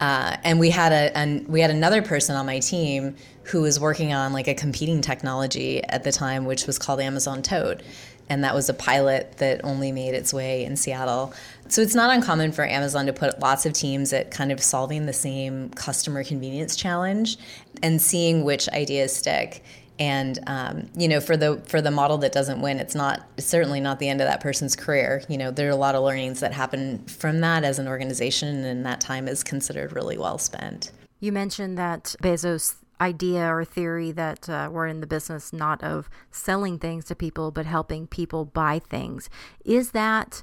Uh, 0.00 0.36
and 0.44 0.60
we 0.60 0.70
had 0.70 0.92
a 0.92 1.16
an, 1.16 1.44
we 1.48 1.60
had 1.60 1.70
another 1.70 2.02
person 2.02 2.36
on 2.36 2.46
my 2.46 2.60
team 2.60 3.16
who 3.44 3.62
was 3.62 3.80
working 3.80 4.12
on 4.12 4.32
like 4.32 4.46
a 4.46 4.54
competing 4.54 5.00
technology 5.00 5.82
at 5.84 6.04
the 6.04 6.12
time, 6.12 6.44
which 6.44 6.66
was 6.66 6.78
called 6.78 7.00
Amazon 7.00 7.42
Tote, 7.42 7.82
and 8.28 8.44
that 8.44 8.54
was 8.54 8.68
a 8.68 8.74
pilot 8.74 9.38
that 9.38 9.60
only 9.64 9.90
made 9.90 10.14
its 10.14 10.32
way 10.32 10.64
in 10.64 10.76
Seattle. 10.76 11.32
So 11.68 11.82
it's 11.82 11.94
not 11.94 12.14
uncommon 12.14 12.52
for 12.52 12.64
Amazon 12.64 13.06
to 13.06 13.12
put 13.12 13.40
lots 13.40 13.66
of 13.66 13.72
teams 13.72 14.12
at 14.12 14.30
kind 14.30 14.52
of 14.52 14.62
solving 14.62 15.06
the 15.06 15.12
same 15.12 15.70
customer 15.70 16.22
convenience 16.22 16.76
challenge 16.76 17.36
and 17.82 18.00
seeing 18.00 18.44
which 18.44 18.68
ideas 18.68 19.14
stick 19.14 19.64
and 19.98 20.38
um, 20.46 20.88
you 20.96 21.08
know 21.08 21.20
for 21.20 21.36
the 21.36 21.60
for 21.66 21.80
the 21.80 21.90
model 21.90 22.18
that 22.18 22.32
doesn't 22.32 22.60
win 22.60 22.78
it's 22.78 22.94
not 22.94 23.26
certainly 23.38 23.80
not 23.80 23.98
the 23.98 24.08
end 24.08 24.20
of 24.20 24.26
that 24.26 24.40
person's 24.40 24.76
career. 24.76 25.22
You 25.28 25.38
know 25.38 25.50
there 25.50 25.68
are 25.68 25.72
a 25.72 25.76
lot 25.76 25.94
of 25.94 26.02
learnings 26.02 26.40
that 26.40 26.52
happen 26.52 27.04
from 27.06 27.40
that 27.40 27.64
as 27.64 27.78
an 27.78 27.88
organization 27.88 28.64
and 28.64 28.84
that 28.86 29.00
time 29.00 29.28
is 29.28 29.42
considered 29.42 29.92
really 29.92 30.18
well 30.18 30.38
spent. 30.38 30.92
You 31.20 31.32
mentioned 31.32 31.76
that 31.78 32.14
bezos 32.22 32.76
idea 33.00 33.52
or 33.52 33.64
theory 33.64 34.10
that 34.10 34.48
uh, 34.48 34.68
we're 34.72 34.88
in 34.88 35.00
the 35.00 35.06
business 35.06 35.52
not 35.52 35.82
of 35.84 36.10
selling 36.30 36.78
things 36.78 37.04
to 37.06 37.14
people 37.14 37.50
but 37.50 37.66
helping 37.66 38.06
people 38.06 38.44
buy 38.44 38.80
things. 38.80 39.28
Is 39.64 39.92
that 39.92 40.42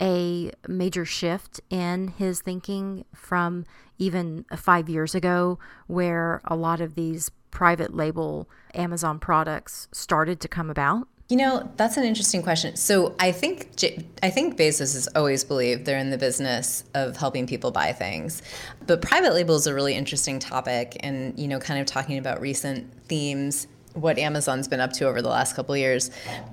a 0.00 0.52
major 0.68 1.04
shift 1.04 1.60
in 1.70 2.08
his 2.08 2.42
thinking 2.42 3.04
from 3.14 3.64
even 3.98 4.44
five 4.54 4.88
years 4.88 5.14
ago 5.14 5.58
where 5.86 6.42
a 6.44 6.54
lot 6.54 6.80
of 6.80 6.94
these 6.94 7.30
private 7.56 7.96
label 7.96 8.46
Amazon 8.74 9.18
products 9.18 9.88
started 9.90 10.40
to 10.40 10.46
come 10.46 10.68
about? 10.68 11.08
You 11.30 11.38
know, 11.38 11.72
that's 11.78 11.96
an 11.96 12.04
interesting 12.04 12.42
question. 12.42 12.76
So 12.76 13.14
I 13.18 13.32
think 13.32 13.82
I 14.22 14.28
think 14.28 14.58
Bezos 14.58 14.92
has 14.92 15.08
always 15.16 15.42
believed 15.42 15.86
they're 15.86 15.96
in 15.96 16.10
the 16.10 16.18
business 16.18 16.84
of 16.92 17.16
helping 17.16 17.46
people 17.46 17.70
buy 17.70 17.94
things. 17.94 18.42
But 18.86 19.00
private 19.00 19.32
label 19.32 19.56
is 19.56 19.66
a 19.66 19.72
really 19.72 19.94
interesting 19.94 20.38
topic 20.38 20.98
and, 21.00 21.36
you 21.38 21.48
know, 21.48 21.58
kind 21.58 21.80
of 21.80 21.86
talking 21.86 22.18
about 22.18 22.42
recent 22.42 22.92
themes 23.08 23.68
what 23.94 24.18
Amazon's 24.18 24.68
been 24.68 24.80
up 24.80 24.92
to 24.92 25.08
over 25.08 25.22
the 25.22 25.30
last 25.30 25.56
couple 25.56 25.74
years. 25.74 26.10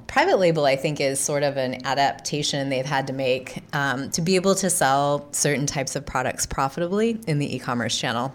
Private 0.08 0.40
label, 0.40 0.64
I 0.64 0.78
think, 0.78 1.02
is 1.02 1.20
sort 1.20 1.44
of 1.44 1.58
an 1.58 1.86
adaptation 1.86 2.70
they've 2.70 2.86
had 2.86 3.08
to 3.08 3.14
make 3.14 3.62
um, 3.74 4.10
to 4.12 4.22
be 4.22 4.38
able 4.38 4.56
to 4.56 4.70
sell 4.70 5.28
certain 5.34 5.66
types 5.66 5.98
of 5.98 6.06
products 6.06 6.46
profitably 6.46 7.20
in 7.28 7.40
the 7.40 7.54
e 7.54 7.60
commerce 7.60 8.00
channel. 8.00 8.34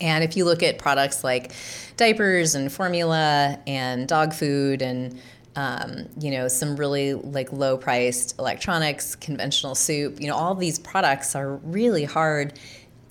And 0.00 0.24
if 0.24 0.36
you 0.36 0.44
look 0.44 0.62
at 0.62 0.78
products 0.78 1.24
like 1.24 1.52
diapers 1.96 2.54
and 2.54 2.72
formula 2.72 3.58
and 3.66 4.08
dog 4.08 4.32
food 4.32 4.82
and 4.82 5.20
um, 5.56 6.08
you 6.18 6.32
know 6.32 6.48
some 6.48 6.76
really 6.76 7.14
like 7.14 7.52
low 7.52 7.76
priced 7.76 8.38
electronics, 8.38 9.14
conventional 9.14 9.74
soup, 9.74 10.20
you 10.20 10.26
know 10.26 10.34
all 10.34 10.54
these 10.54 10.78
products 10.78 11.36
are 11.36 11.56
really 11.56 12.04
hard 12.04 12.58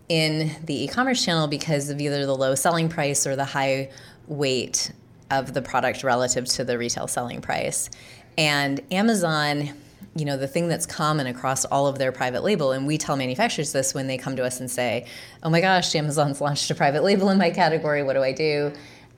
in 0.10 0.52
the 0.66 0.84
e-commerce 0.84 1.24
channel 1.24 1.48
because 1.48 1.90
of 1.90 2.02
either 2.02 2.26
the 2.26 2.36
low 2.36 2.56
selling 2.56 2.90
price 2.90 3.26
or 3.26 3.36
the 3.36 3.46
high 3.46 3.90
weight 4.28 4.92
of 5.32 5.54
the 5.54 5.62
product 5.62 6.04
relative 6.04 6.46
to 6.46 6.64
the 6.64 6.78
retail 6.78 7.08
selling 7.08 7.42
price. 7.42 7.90
And 8.38 8.82
Amazon 8.92 9.74
you 10.16 10.26
know 10.26 10.38
the 10.38 10.48
thing 10.48 10.68
that's 10.68 10.86
common 10.86 11.28
across 11.28 11.66
all 11.66 11.88
of 11.88 11.98
their 11.98 12.12
private 12.12 12.44
label 12.44 12.72
and 12.72 12.86
we 12.86 12.98
tell 12.98 13.16
manufacturers 13.16 13.72
this 13.72 13.94
when 13.94 14.08
they 14.08 14.18
come 14.18 14.36
to 14.36 14.44
us 14.44 14.60
and 14.60 14.70
say 14.70 15.06
oh 15.44 15.50
my 15.50 15.62
gosh 15.62 15.96
amazon's 15.96 16.40
launched 16.42 16.70
a 16.70 16.76
private 16.76 17.04
label 17.04 17.30
in 17.30 17.38
my 17.38 17.50
category 17.50 18.04
what 18.04 18.14
do 18.14 18.24
i 18.24 18.32
do? 18.32 18.72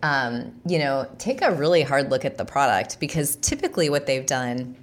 Um, 0.04 0.54
you 0.68 0.78
know 0.78 1.10
take 1.18 1.42
a 1.42 1.52
really 1.52 1.82
hard 1.82 2.12
look 2.12 2.26
at 2.26 2.38
the 2.38 2.46
product 2.46 3.00
because 3.00 3.38
typically 3.38 3.90
what 3.90 4.06
they've 4.06 4.26
done 4.26 4.76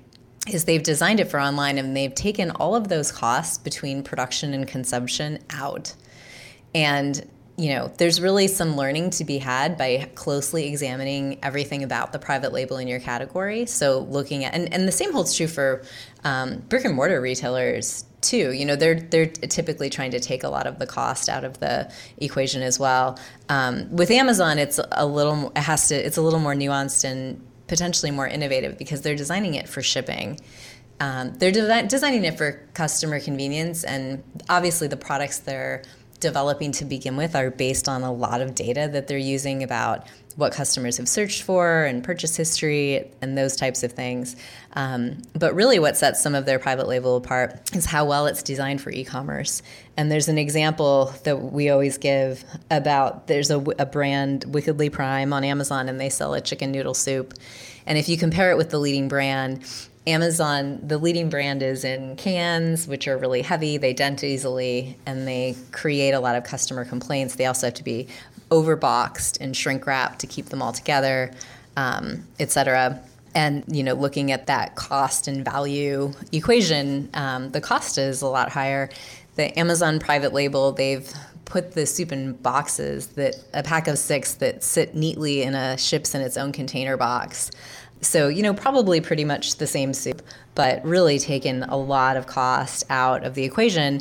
is 0.48 0.64
they've 0.64 0.82
designed 0.82 1.20
it 1.20 1.30
for 1.30 1.40
online 1.40 1.78
and 1.78 1.96
they've 1.96 2.14
taken 2.14 2.50
all 2.52 2.74
of 2.74 2.88
those 2.88 3.12
costs 3.12 3.58
between 3.58 4.02
production 4.02 4.54
and 4.54 4.66
consumption 4.66 5.38
out. 5.50 5.94
And 6.74 7.28
you 7.56 7.74
know, 7.74 7.92
there's 7.98 8.20
really 8.20 8.48
some 8.48 8.76
learning 8.76 9.10
to 9.10 9.24
be 9.24 9.38
had 9.38 9.76
by 9.76 10.10
closely 10.14 10.68
examining 10.68 11.38
everything 11.42 11.82
about 11.82 12.12
the 12.12 12.18
private 12.18 12.52
label 12.52 12.78
in 12.78 12.88
your 12.88 13.00
category. 13.00 13.66
So 13.66 14.00
looking 14.00 14.44
at, 14.44 14.54
and, 14.54 14.72
and 14.72 14.88
the 14.88 14.92
same 14.92 15.12
holds 15.12 15.36
true 15.36 15.46
for 15.46 15.82
um, 16.24 16.60
brick 16.68 16.84
and 16.84 16.94
mortar 16.94 17.20
retailers 17.20 18.04
too. 18.22 18.52
You 18.52 18.64
know, 18.64 18.76
they're 18.76 19.00
they're 19.00 19.26
typically 19.26 19.90
trying 19.90 20.12
to 20.12 20.20
take 20.20 20.44
a 20.44 20.48
lot 20.48 20.66
of 20.66 20.78
the 20.78 20.86
cost 20.86 21.28
out 21.28 21.44
of 21.44 21.58
the 21.60 21.92
equation 22.16 22.62
as 22.62 22.78
well. 22.78 23.18
Um, 23.48 23.94
with 23.94 24.10
Amazon, 24.10 24.58
it's 24.58 24.80
a 24.92 25.04
little, 25.04 25.50
it 25.54 25.58
has 25.58 25.88
to, 25.88 25.94
it's 25.94 26.16
a 26.16 26.22
little 26.22 26.40
more 26.40 26.54
nuanced 26.54 27.04
and 27.04 27.44
potentially 27.66 28.10
more 28.10 28.26
innovative 28.26 28.78
because 28.78 29.02
they're 29.02 29.16
designing 29.16 29.54
it 29.54 29.68
for 29.68 29.82
shipping. 29.82 30.38
Um, 31.00 31.34
they're 31.34 31.50
de- 31.50 31.86
designing 31.86 32.24
it 32.24 32.38
for 32.38 32.66
customer 32.74 33.18
convenience, 33.18 33.82
and 33.82 34.22
obviously 34.48 34.88
the 34.88 34.96
products 34.96 35.40
they're 35.40 35.82
developing 36.22 36.72
to 36.72 36.86
begin 36.86 37.16
with 37.16 37.36
are 37.36 37.50
based 37.50 37.88
on 37.88 38.02
a 38.02 38.12
lot 38.12 38.40
of 38.40 38.54
data 38.54 38.88
that 38.92 39.08
they're 39.08 39.18
using 39.18 39.62
about 39.62 40.08
what 40.36 40.52
customers 40.52 40.96
have 40.96 41.08
searched 41.08 41.42
for 41.42 41.84
and 41.84 42.02
purchase 42.02 42.34
history 42.34 43.10
and 43.20 43.36
those 43.36 43.54
types 43.56 43.82
of 43.82 43.92
things. 43.92 44.34
Um, 44.72 45.20
but 45.34 45.54
really, 45.54 45.78
what 45.78 45.96
sets 45.96 46.22
some 46.22 46.34
of 46.34 46.46
their 46.46 46.58
private 46.58 46.88
label 46.88 47.16
apart 47.16 47.60
is 47.74 47.84
how 47.84 48.06
well 48.06 48.26
it's 48.26 48.42
designed 48.42 48.80
for 48.80 48.90
e 48.90 49.04
commerce. 49.04 49.62
And 49.96 50.10
there's 50.10 50.28
an 50.28 50.38
example 50.38 51.12
that 51.24 51.36
we 51.36 51.68
always 51.68 51.98
give 51.98 52.44
about 52.70 53.26
there's 53.26 53.50
a, 53.50 53.58
a 53.78 53.84
brand, 53.84 54.44
Wickedly 54.44 54.88
Prime, 54.88 55.34
on 55.34 55.44
Amazon, 55.44 55.88
and 55.90 56.00
they 56.00 56.08
sell 56.08 56.32
a 56.32 56.40
chicken 56.40 56.72
noodle 56.72 56.94
soup. 56.94 57.34
And 57.84 57.98
if 57.98 58.08
you 58.08 58.16
compare 58.16 58.50
it 58.52 58.56
with 58.56 58.70
the 58.70 58.78
leading 58.78 59.08
brand, 59.08 59.64
Amazon, 60.06 60.80
the 60.86 60.98
leading 60.98 61.30
brand 61.30 61.62
is 61.62 61.84
in 61.84 62.16
cans, 62.16 62.88
which 62.88 63.06
are 63.06 63.16
really 63.16 63.42
heavy, 63.42 63.76
they 63.76 63.92
dent 63.92 64.24
easily, 64.24 64.96
and 65.06 65.28
they 65.28 65.56
create 65.70 66.10
a 66.10 66.18
lot 66.18 66.34
of 66.34 66.42
customer 66.42 66.84
complaints. 66.84 67.36
They 67.36 67.46
also 67.46 67.68
have 67.68 67.74
to 67.74 67.84
be 67.84 68.08
overboxed 68.50 69.40
and 69.40 69.56
shrink 69.56 69.86
wrapped 69.86 70.18
to 70.18 70.26
keep 70.26 70.46
them 70.46 70.60
all 70.60 70.72
together, 70.72 71.30
um, 71.76 72.26
et 72.40 72.50
cetera. 72.50 73.00
And 73.34 73.64
you 73.68 73.82
know, 73.82 73.94
looking 73.94 74.32
at 74.32 74.46
that 74.48 74.74
cost 74.74 75.28
and 75.28 75.44
value 75.44 76.12
equation, 76.32 77.08
um, 77.14 77.50
the 77.52 77.60
cost 77.60 77.96
is 77.96 78.22
a 78.22 78.26
lot 78.26 78.50
higher. 78.50 78.90
The 79.36 79.58
Amazon 79.58 80.00
private 80.00 80.32
label, 80.34 80.72
they've 80.72 81.10
put 81.52 81.72
the 81.72 81.84
soup 81.84 82.12
in 82.12 82.32
boxes 82.32 83.08
that 83.08 83.36
a 83.52 83.62
pack 83.62 83.86
of 83.86 83.98
six 83.98 84.32
that 84.32 84.64
sit 84.64 84.94
neatly 84.94 85.42
in 85.42 85.54
a 85.54 85.76
ships 85.76 86.14
in 86.14 86.22
its 86.22 86.38
own 86.38 86.50
container 86.50 86.96
box. 86.96 87.50
So, 88.00 88.28
you 88.28 88.42
know, 88.42 88.54
probably 88.54 89.02
pretty 89.02 89.26
much 89.26 89.56
the 89.56 89.66
same 89.66 89.92
soup, 89.92 90.22
but 90.54 90.82
really 90.82 91.18
taken 91.18 91.64
a 91.64 91.76
lot 91.76 92.16
of 92.16 92.26
cost 92.26 92.84
out 92.88 93.22
of 93.22 93.34
the 93.34 93.44
equation 93.44 94.00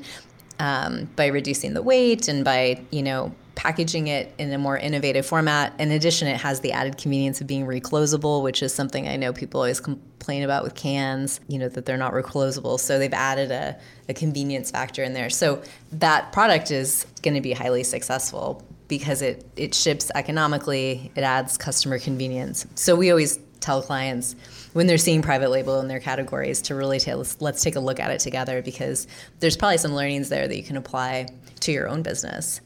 um, 0.59 1.09
by 1.17 1.27
reducing 1.27 1.73
the 1.73 1.81
weight 1.81 2.29
and 2.29 2.45
by, 2.45 2.81
you 2.89 3.03
know, 3.03 3.35
packaging 3.61 4.07
it 4.07 4.33
in 4.39 4.51
a 4.51 4.57
more 4.57 4.75
innovative 4.75 5.23
format. 5.23 5.71
In 5.79 5.91
addition, 5.91 6.27
it 6.27 6.37
has 6.37 6.61
the 6.61 6.71
added 6.71 6.97
convenience 6.97 7.41
of 7.41 7.47
being 7.47 7.67
reclosable, 7.67 8.41
which 8.41 8.63
is 8.63 8.73
something 8.73 9.07
I 9.07 9.17
know 9.17 9.31
people 9.31 9.59
always 9.59 9.79
complain 9.79 10.41
about 10.41 10.63
with 10.63 10.73
cans, 10.73 11.39
you 11.47 11.59
know, 11.59 11.69
that 11.69 11.85
they're 11.85 11.95
not 11.95 12.13
reclosable. 12.13 12.79
So 12.79 12.97
they've 12.97 13.13
added 13.13 13.51
a, 13.51 13.79
a 14.09 14.15
convenience 14.15 14.71
factor 14.71 15.03
in 15.03 15.13
there. 15.13 15.29
So 15.29 15.61
that 15.91 16.31
product 16.31 16.71
is 16.71 17.05
going 17.21 17.35
to 17.35 17.41
be 17.41 17.53
highly 17.53 17.83
successful 17.83 18.63
because 18.87 19.21
it, 19.21 19.47
it 19.55 19.75
ships 19.75 20.09
economically, 20.15 21.11
it 21.13 21.21
adds 21.21 21.55
customer 21.55 21.99
convenience. 21.99 22.65
So 22.73 22.95
we 22.95 23.11
always 23.11 23.37
tell 23.59 23.83
clients 23.83 24.35
when 24.73 24.87
they're 24.87 24.97
seeing 24.97 25.21
private 25.21 25.51
label 25.51 25.79
in 25.81 25.87
their 25.87 25.99
categories 25.99 26.63
to 26.63 26.73
really 26.73 26.97
tell 26.97 27.19
let's, 27.19 27.39
let's 27.39 27.61
take 27.61 27.75
a 27.75 27.79
look 27.79 27.99
at 27.99 28.09
it 28.09 28.21
together 28.21 28.63
because 28.63 29.05
there's 29.39 29.55
probably 29.55 29.77
some 29.77 29.93
learnings 29.93 30.29
there 30.29 30.47
that 30.47 30.57
you 30.57 30.63
can 30.63 30.77
apply 30.77 31.27
to 31.59 31.71
your 31.71 31.87
own 31.87 32.01
business. 32.01 32.59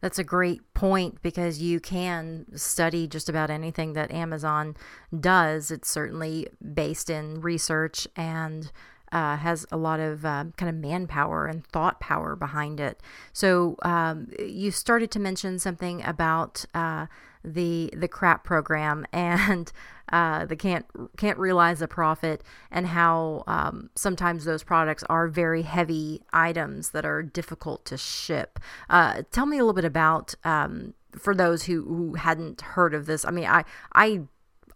That's 0.00 0.18
a 0.18 0.24
great 0.24 0.72
point 0.74 1.20
because 1.22 1.60
you 1.60 1.80
can 1.80 2.46
study 2.56 3.06
just 3.06 3.28
about 3.28 3.50
anything 3.50 3.92
that 3.94 4.10
Amazon 4.10 4.76
does. 5.18 5.70
It's 5.70 5.90
certainly 5.90 6.48
based 6.74 7.10
in 7.10 7.40
research 7.40 8.08
and 8.16 8.70
uh, 9.12 9.36
has 9.36 9.66
a 9.72 9.76
lot 9.76 10.00
of 10.00 10.24
uh, 10.24 10.44
kind 10.56 10.68
of 10.68 10.74
manpower 10.76 11.46
and 11.46 11.66
thought 11.66 12.00
power 12.00 12.36
behind 12.36 12.80
it. 12.80 13.00
So 13.32 13.76
um, 13.82 14.28
you 14.38 14.70
started 14.70 15.10
to 15.12 15.18
mention 15.18 15.58
something 15.58 16.02
about 16.04 16.64
uh, 16.74 17.06
the 17.44 17.92
the 17.96 18.08
CRAP 18.08 18.44
program 18.44 19.06
and 19.12 19.72
uh, 20.12 20.44
the 20.44 20.56
can't 20.56 20.86
can't 21.16 21.38
realize 21.38 21.80
a 21.80 21.88
profit 21.88 22.42
and 22.70 22.88
how 22.88 23.44
um, 23.46 23.90
sometimes 23.94 24.44
those 24.44 24.62
products 24.62 25.04
are 25.08 25.28
very 25.28 25.62
heavy 25.62 26.22
items 26.32 26.90
that 26.90 27.04
are 27.04 27.22
difficult 27.22 27.84
to 27.86 27.96
ship. 27.96 28.58
Uh, 28.88 29.22
tell 29.30 29.46
me 29.46 29.56
a 29.56 29.60
little 29.60 29.72
bit 29.72 29.84
about 29.84 30.34
um, 30.44 30.94
for 31.16 31.34
those 31.34 31.64
who, 31.64 31.84
who 31.84 32.14
hadn't 32.14 32.60
heard 32.60 32.94
of 32.94 33.06
this. 33.06 33.24
I 33.24 33.30
mean, 33.30 33.46
I 33.46 33.64
I 33.94 34.22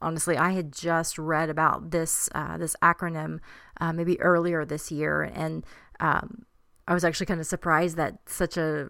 honestly 0.00 0.36
I 0.36 0.52
had 0.52 0.72
just 0.72 1.18
read 1.18 1.50
about 1.50 1.90
this 1.90 2.28
uh, 2.34 2.56
this 2.56 2.76
acronym 2.82 3.40
uh, 3.80 3.92
maybe 3.92 4.20
earlier 4.20 4.64
this 4.64 4.90
year 4.90 5.22
and. 5.22 5.64
Um, 6.00 6.46
I 6.86 6.92
was 6.92 7.04
actually 7.04 7.26
kind 7.26 7.40
of 7.40 7.46
surprised 7.46 7.96
that 7.96 8.18
such 8.26 8.58
a 8.58 8.88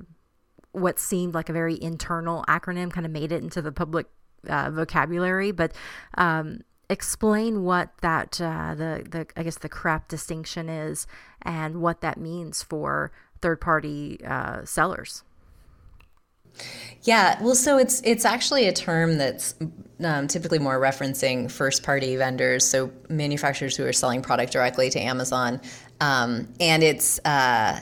what 0.75 0.99
seemed 0.99 1.35
like 1.35 1.49
a 1.49 1.53
very 1.53 1.81
internal 1.83 2.45
acronym 2.49 2.91
kind 2.91 3.07
of 3.07 3.13
made 3.13 3.33
it 3.33 3.43
into 3.43 3.63
the 3.63 3.73
public 3.73 4.07
uh, 4.49 4.71
vocabulary. 4.71 5.53
But 5.53 5.73
um, 6.19 6.61
explain 6.91 7.63
what 7.63 7.91
that 8.03 8.41
uh, 8.41 8.75
the 8.75 9.05
the 9.09 9.27
I 9.37 9.43
guess 9.43 9.59
the 9.59 9.69
crap 9.69 10.09
distinction 10.09 10.69
is 10.69 11.07
and 11.43 11.81
what 11.81 12.01
that 12.03 12.19
means 12.19 12.63
for 12.63 13.13
third 13.41 13.61
party 13.61 14.21
uh, 14.25 14.65
sellers. 14.65 15.23
Yeah, 17.03 17.43
well, 17.43 17.55
so 17.55 17.79
it's 17.79 18.01
it's 18.05 18.25
actually 18.25 18.69
a 18.69 18.73
term 18.73 19.19
that's 19.19 19.55
um, 20.03 20.29
typically 20.29 20.59
more 20.59 20.81
referencing 20.81 21.51
first 21.51 21.83
party 21.83 22.17
vendors, 22.17 22.65
so 22.65 22.91
manufacturers 23.09 23.77
who 23.77 23.85
are 23.85 23.93
selling 23.93 24.23
product 24.23 24.53
directly 24.53 24.89
to 24.91 25.01
Amazon, 25.01 25.61
um, 26.01 26.49
and 26.61 26.83
it's 26.83 27.19
uh, 27.25 27.81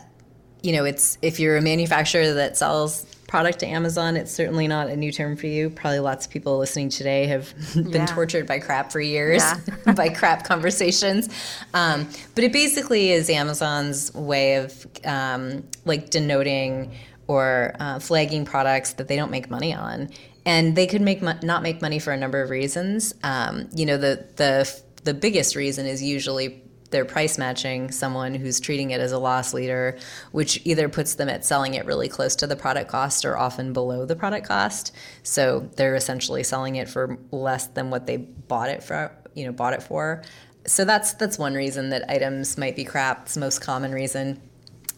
you 0.62 0.72
know 0.72 0.84
it's 0.84 1.18
if 1.22 1.40
you're 1.40 1.56
a 1.56 1.62
manufacturer 1.62 2.32
that 2.34 2.56
sells 2.56 3.06
product 3.32 3.60
to 3.60 3.66
Amazon, 3.66 4.14
it's 4.14 4.30
certainly 4.30 4.68
not 4.68 4.90
a 4.90 4.96
new 4.96 5.10
term 5.10 5.36
for 5.36 5.46
you. 5.46 5.70
Probably 5.70 6.00
lots 6.00 6.26
of 6.26 6.32
people 6.32 6.58
listening 6.58 6.90
today 6.90 7.26
have 7.28 7.54
been 7.74 7.90
yeah. 7.90 8.04
tortured 8.04 8.46
by 8.46 8.58
crap 8.58 8.92
for 8.92 9.00
years, 9.00 9.40
yeah. 9.40 9.92
by 9.96 10.10
crap 10.10 10.44
conversations. 10.44 11.30
Um, 11.72 12.06
but 12.34 12.44
it 12.44 12.52
basically 12.52 13.10
is 13.10 13.30
Amazon's 13.30 14.12
way 14.12 14.56
of 14.56 14.86
um, 15.06 15.64
like 15.86 16.10
denoting 16.10 16.94
or 17.26 17.74
uh, 17.80 17.98
flagging 18.00 18.44
products 18.44 18.92
that 18.94 19.08
they 19.08 19.16
don't 19.16 19.30
make 19.30 19.48
money 19.48 19.72
on. 19.72 20.10
And 20.44 20.76
they 20.76 20.86
could 20.86 21.00
make 21.00 21.22
mo- 21.22 21.38
not 21.42 21.62
make 21.62 21.80
money 21.80 22.00
for 22.00 22.12
a 22.12 22.18
number 22.18 22.42
of 22.42 22.50
reasons. 22.50 23.14
Um, 23.22 23.70
you 23.74 23.86
know, 23.86 23.96
the 23.96 24.26
the 24.36 24.82
the 25.04 25.14
biggest 25.14 25.56
reason 25.56 25.86
is 25.86 26.02
usually 26.02 26.62
they're 26.92 27.04
price 27.04 27.38
matching 27.38 27.90
someone 27.90 28.34
who's 28.34 28.60
treating 28.60 28.90
it 28.90 29.00
as 29.00 29.10
a 29.10 29.18
loss 29.18 29.52
leader, 29.52 29.98
which 30.30 30.60
either 30.64 30.88
puts 30.88 31.14
them 31.14 31.28
at 31.28 31.44
selling 31.44 31.74
it 31.74 31.84
really 31.86 32.08
close 32.08 32.36
to 32.36 32.46
the 32.46 32.54
product 32.56 32.90
cost 32.90 33.24
or 33.24 33.36
often 33.36 33.72
below 33.72 34.06
the 34.06 34.14
product 34.14 34.46
cost. 34.46 34.94
So 35.22 35.68
they're 35.76 35.96
essentially 35.96 36.44
selling 36.44 36.76
it 36.76 36.88
for 36.88 37.18
less 37.30 37.66
than 37.66 37.90
what 37.90 38.06
they 38.06 38.18
bought 38.18 38.68
it 38.68 38.82
for, 38.82 39.10
you 39.34 39.44
know, 39.44 39.52
bought 39.52 39.72
it 39.72 39.82
for. 39.82 40.22
So 40.66 40.84
that's 40.84 41.14
that's 41.14 41.38
one 41.38 41.54
reason 41.54 41.90
that 41.90 42.08
items 42.08 42.56
might 42.56 42.76
be 42.76 42.84
crap. 42.84 43.22
It's 43.22 43.34
the 43.34 43.40
most 43.40 43.60
common 43.60 43.92
reason. 43.92 44.40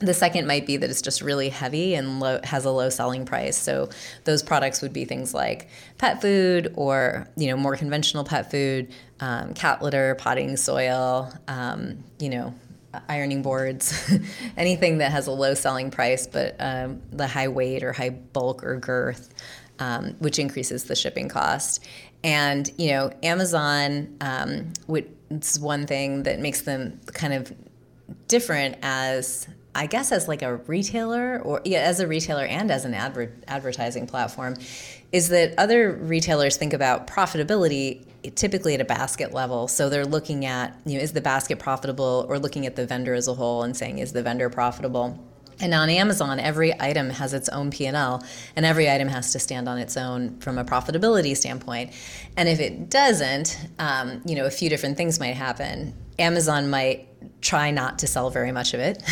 The 0.01 0.13
second 0.13 0.47
might 0.47 0.67
be 0.67 0.77
that 0.77 0.91
it's 0.91 1.01
just 1.01 1.23
really 1.23 1.49
heavy 1.49 1.95
and 1.95 2.21
low, 2.21 2.41
has 2.43 2.65
a 2.65 2.71
low 2.71 2.91
selling 2.91 3.25
price. 3.25 3.57
So 3.57 3.89
those 4.25 4.43
products 4.43 4.83
would 4.83 4.93
be 4.93 5.05
things 5.05 5.33
like 5.33 5.69
pet 5.99 6.21
food 6.21 6.75
or 6.77 7.29
you 7.37 7.47
know 7.47 7.57
more 7.57 7.77
conventional 7.77 8.25
pet 8.25 8.51
food, 8.51 8.93
um, 9.21 9.55
cat 9.55 9.83
litter, 9.83 10.15
potting 10.17 10.57
soil, 10.57 11.33
um, 11.49 12.03
you 12.19 12.29
know 12.29 12.55
ironing 13.09 13.43
boards, 13.43 14.09
anything 14.57 14.99
that 14.99 15.11
has 15.11 15.27
a 15.27 15.33
low 15.33 15.55
selling 15.55 15.91
price 15.91 16.27
but 16.27 16.55
um, 16.61 17.03
the 17.11 17.27
high 17.27 17.49
weight 17.49 17.83
or 17.83 17.93
high 17.93 18.11
bulk 18.11 18.63
or 18.63 18.77
girth, 18.77 19.35
um, 19.79 20.15
which 20.21 20.39
increases 20.39 20.85
the 20.85 20.95
shipping 20.95 21.29
cost. 21.29 21.85
And 22.23 22.71
you 22.79 22.91
know 22.91 23.13
Amazon, 23.23 24.17
um, 24.21 24.73
which 24.87 25.09
is 25.31 25.59
one 25.59 25.87
thing 25.87 26.23
that 26.25 26.41
makes 26.41 26.63
them 26.63 27.01
kind 27.13 27.35
of 27.35 27.53
different 28.29 28.77
as 28.83 29.49
I 29.75 29.87
guess 29.87 30.13
as 30.13 30.29
like 30.29 30.43
a 30.43 30.57
retailer 30.57 31.41
or 31.43 31.61
yeah, 31.65 31.81
as 31.81 32.01
a 32.01 32.07
retailer 32.07 32.45
and 32.45 32.71
as 32.71 32.85
an 32.85 32.95
adver- 32.95 33.33
advertising 33.49 34.07
platform 34.07 34.57
is 35.13 35.29
that 35.29 35.55
other 35.59 35.93
retailers 35.93 36.57
think 36.57 36.73
about 36.73 37.07
profitability 37.07 38.07
typically 38.35 38.75
at 38.75 38.81
a 38.81 38.85
basket 38.85 39.33
level. 39.33 39.69
So 39.69 39.89
they're 39.89 40.07
looking 40.07 40.47
at, 40.47 40.79
you 40.87 40.97
know, 40.97 41.03
is 41.03 41.13
the 41.13 41.21
basket 41.21 41.59
profitable 41.59 42.27
or 42.29 42.39
looking 42.39 42.67
at 42.67 42.77
the 42.77 42.87
vendor 42.87 43.15
as 43.15 43.29
a 43.29 43.35
whole 43.35 43.63
and 43.63 43.77
saying 43.77 43.99
is 43.99 44.13
the 44.13 44.23
vendor 44.23 44.49
profitable? 44.49 45.23
And 45.61 45.73
on 45.73 45.89
Amazon, 45.89 46.41
every 46.41 46.73
item 46.81 47.11
has 47.11 47.33
its 47.33 47.49
own 47.49 47.71
P&L, 47.71 48.25
and 48.57 48.67
every 48.67 48.91
item 48.91 49.09
has 49.09 49.33
to 49.33 49.39
stand 49.39 49.69
on 49.69 49.79
its 49.79 49.97
own 49.97 50.39
from 50.41 50.59
a 50.59 50.65
profitability 50.65 51.37
standpoint. 51.37 51.93
And 52.37 52.49
if 52.49 52.59
it 52.59 52.91
doesn't, 52.91 53.57
um, 53.79 54.21
you 54.25 54.35
know, 54.35 54.47
a 54.47 54.51
few 54.51 54.69
different 54.69 54.97
things 54.97 55.21
might 55.21 55.37
happen. 55.37 55.95
Amazon 56.19 56.71
might 56.71 57.09
try 57.41 57.71
not 57.71 57.99
to 57.99 58.07
sell 58.07 58.31
very 58.31 58.53
much 58.53 58.75
of 58.75 58.81
it. 58.81 59.03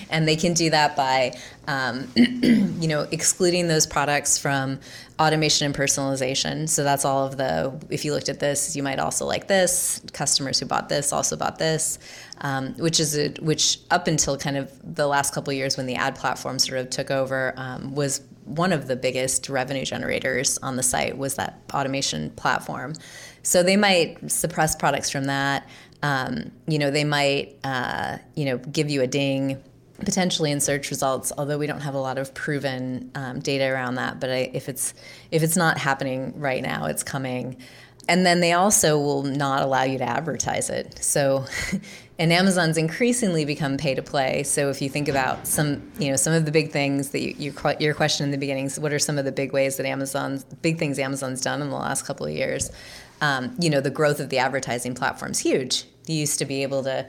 and 0.10 0.28
they 0.28 0.36
can 0.36 0.52
do 0.52 0.70
that 0.70 0.94
by, 0.96 1.32
um, 1.66 2.08
you 2.16 2.88
know, 2.88 3.06
excluding 3.10 3.68
those 3.68 3.86
products 3.86 4.38
from 4.38 4.78
automation 5.18 5.66
and 5.66 5.74
personalization. 5.74 6.68
So 6.68 6.84
that's 6.84 7.04
all 7.04 7.26
of 7.26 7.36
the, 7.36 7.80
if 7.90 8.04
you 8.04 8.12
looked 8.12 8.28
at 8.28 8.40
this, 8.40 8.76
you 8.76 8.82
might 8.82 8.98
also 8.98 9.24
like 9.24 9.48
this. 9.48 10.02
Customers 10.12 10.60
who 10.60 10.66
bought 10.66 10.88
this 10.88 11.12
also 11.12 11.36
bought 11.36 11.58
this, 11.58 11.98
um, 12.42 12.74
which 12.74 13.00
is, 13.00 13.16
a, 13.16 13.30
which 13.40 13.78
up 13.90 14.06
until 14.06 14.36
kind 14.36 14.56
of 14.56 14.70
the 14.82 15.06
last 15.06 15.34
couple 15.34 15.52
years 15.52 15.76
when 15.76 15.86
the 15.86 15.94
ad 15.94 16.14
platform 16.14 16.58
sort 16.58 16.78
of 16.78 16.90
took 16.90 17.10
over 17.10 17.54
um, 17.56 17.94
was 17.94 18.20
one 18.44 18.72
of 18.72 18.88
the 18.88 18.96
biggest 18.96 19.48
revenue 19.48 19.84
generators 19.84 20.58
on 20.58 20.76
the 20.76 20.82
site 20.82 21.16
was 21.16 21.36
that 21.36 21.60
automation 21.72 22.30
platform. 22.30 22.92
So 23.42 23.62
they 23.62 23.76
might 23.76 24.30
suppress 24.30 24.76
products 24.76 25.10
from 25.10 25.24
that. 25.24 25.68
Um, 26.02 26.50
you 26.66 26.78
know, 26.78 26.90
they 26.90 27.04
might, 27.04 27.56
uh, 27.64 28.18
you 28.34 28.44
know, 28.44 28.58
give 28.58 28.90
you 28.90 29.02
a 29.02 29.06
ding 29.06 29.62
potentially 30.04 30.50
in 30.50 30.60
search 30.60 30.90
results, 30.90 31.32
although 31.36 31.58
we 31.58 31.66
don't 31.66 31.80
have 31.80 31.94
a 31.94 32.00
lot 32.00 32.18
of 32.18 32.34
proven 32.34 33.10
um, 33.14 33.40
data 33.40 33.64
around 33.64 33.96
that. 33.96 34.20
But 34.20 34.30
I, 34.30 34.50
if 34.52 34.68
it's 34.68 34.94
if 35.30 35.42
it's 35.42 35.56
not 35.56 35.78
happening 35.78 36.38
right 36.38 36.62
now, 36.62 36.86
it's 36.86 37.02
coming. 37.02 37.56
And 38.08 38.26
then 38.26 38.40
they 38.40 38.52
also 38.52 38.98
will 38.98 39.22
not 39.22 39.62
allow 39.62 39.84
you 39.84 39.96
to 39.98 40.04
advertise 40.04 40.70
it. 40.70 40.98
So, 41.00 41.46
and 42.18 42.32
Amazon's 42.32 42.76
increasingly 42.76 43.44
become 43.44 43.76
pay 43.76 43.94
to 43.94 44.02
play. 44.02 44.42
So 44.42 44.70
if 44.70 44.82
you 44.82 44.88
think 44.88 45.08
about 45.08 45.46
some, 45.46 45.88
you 46.00 46.10
know, 46.10 46.16
some 46.16 46.32
of 46.32 46.44
the 46.44 46.50
big 46.50 46.72
things 46.72 47.10
that 47.10 47.20
you, 47.22 47.34
your 47.38 47.74
your 47.78 47.94
question 47.94 48.24
in 48.24 48.32
the 48.32 48.38
beginning, 48.38 48.66
is 48.66 48.78
what 48.78 48.92
are 48.92 48.98
some 48.98 49.18
of 49.18 49.24
the 49.24 49.32
big 49.32 49.52
ways 49.52 49.76
that 49.76 49.86
Amazon's 49.86 50.44
big 50.44 50.78
things 50.78 50.98
Amazon's 50.98 51.40
done 51.40 51.62
in 51.62 51.70
the 51.70 51.76
last 51.76 52.04
couple 52.04 52.26
of 52.26 52.32
years? 52.32 52.70
Um, 53.20 53.54
you 53.60 53.70
know, 53.70 53.80
the 53.80 53.90
growth 53.90 54.18
of 54.18 54.30
the 54.30 54.38
advertising 54.38 54.96
platform 54.96 55.30
is 55.30 55.38
huge. 55.38 55.84
You 56.06 56.16
used 56.16 56.38
to 56.38 56.44
be 56.44 56.62
able 56.62 56.82
to 56.84 57.08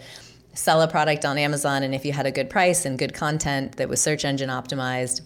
sell 0.53 0.81
a 0.81 0.87
product 0.87 1.25
on 1.25 1.37
Amazon, 1.37 1.83
and 1.83 1.95
if 1.95 2.05
you 2.05 2.13
had 2.13 2.25
a 2.25 2.31
good 2.31 2.49
price 2.49 2.85
and 2.85 2.97
good 2.97 3.13
content 3.13 3.77
that 3.77 3.89
was 3.89 4.01
search 4.01 4.23
engine 4.23 4.49
optimized, 4.49 5.21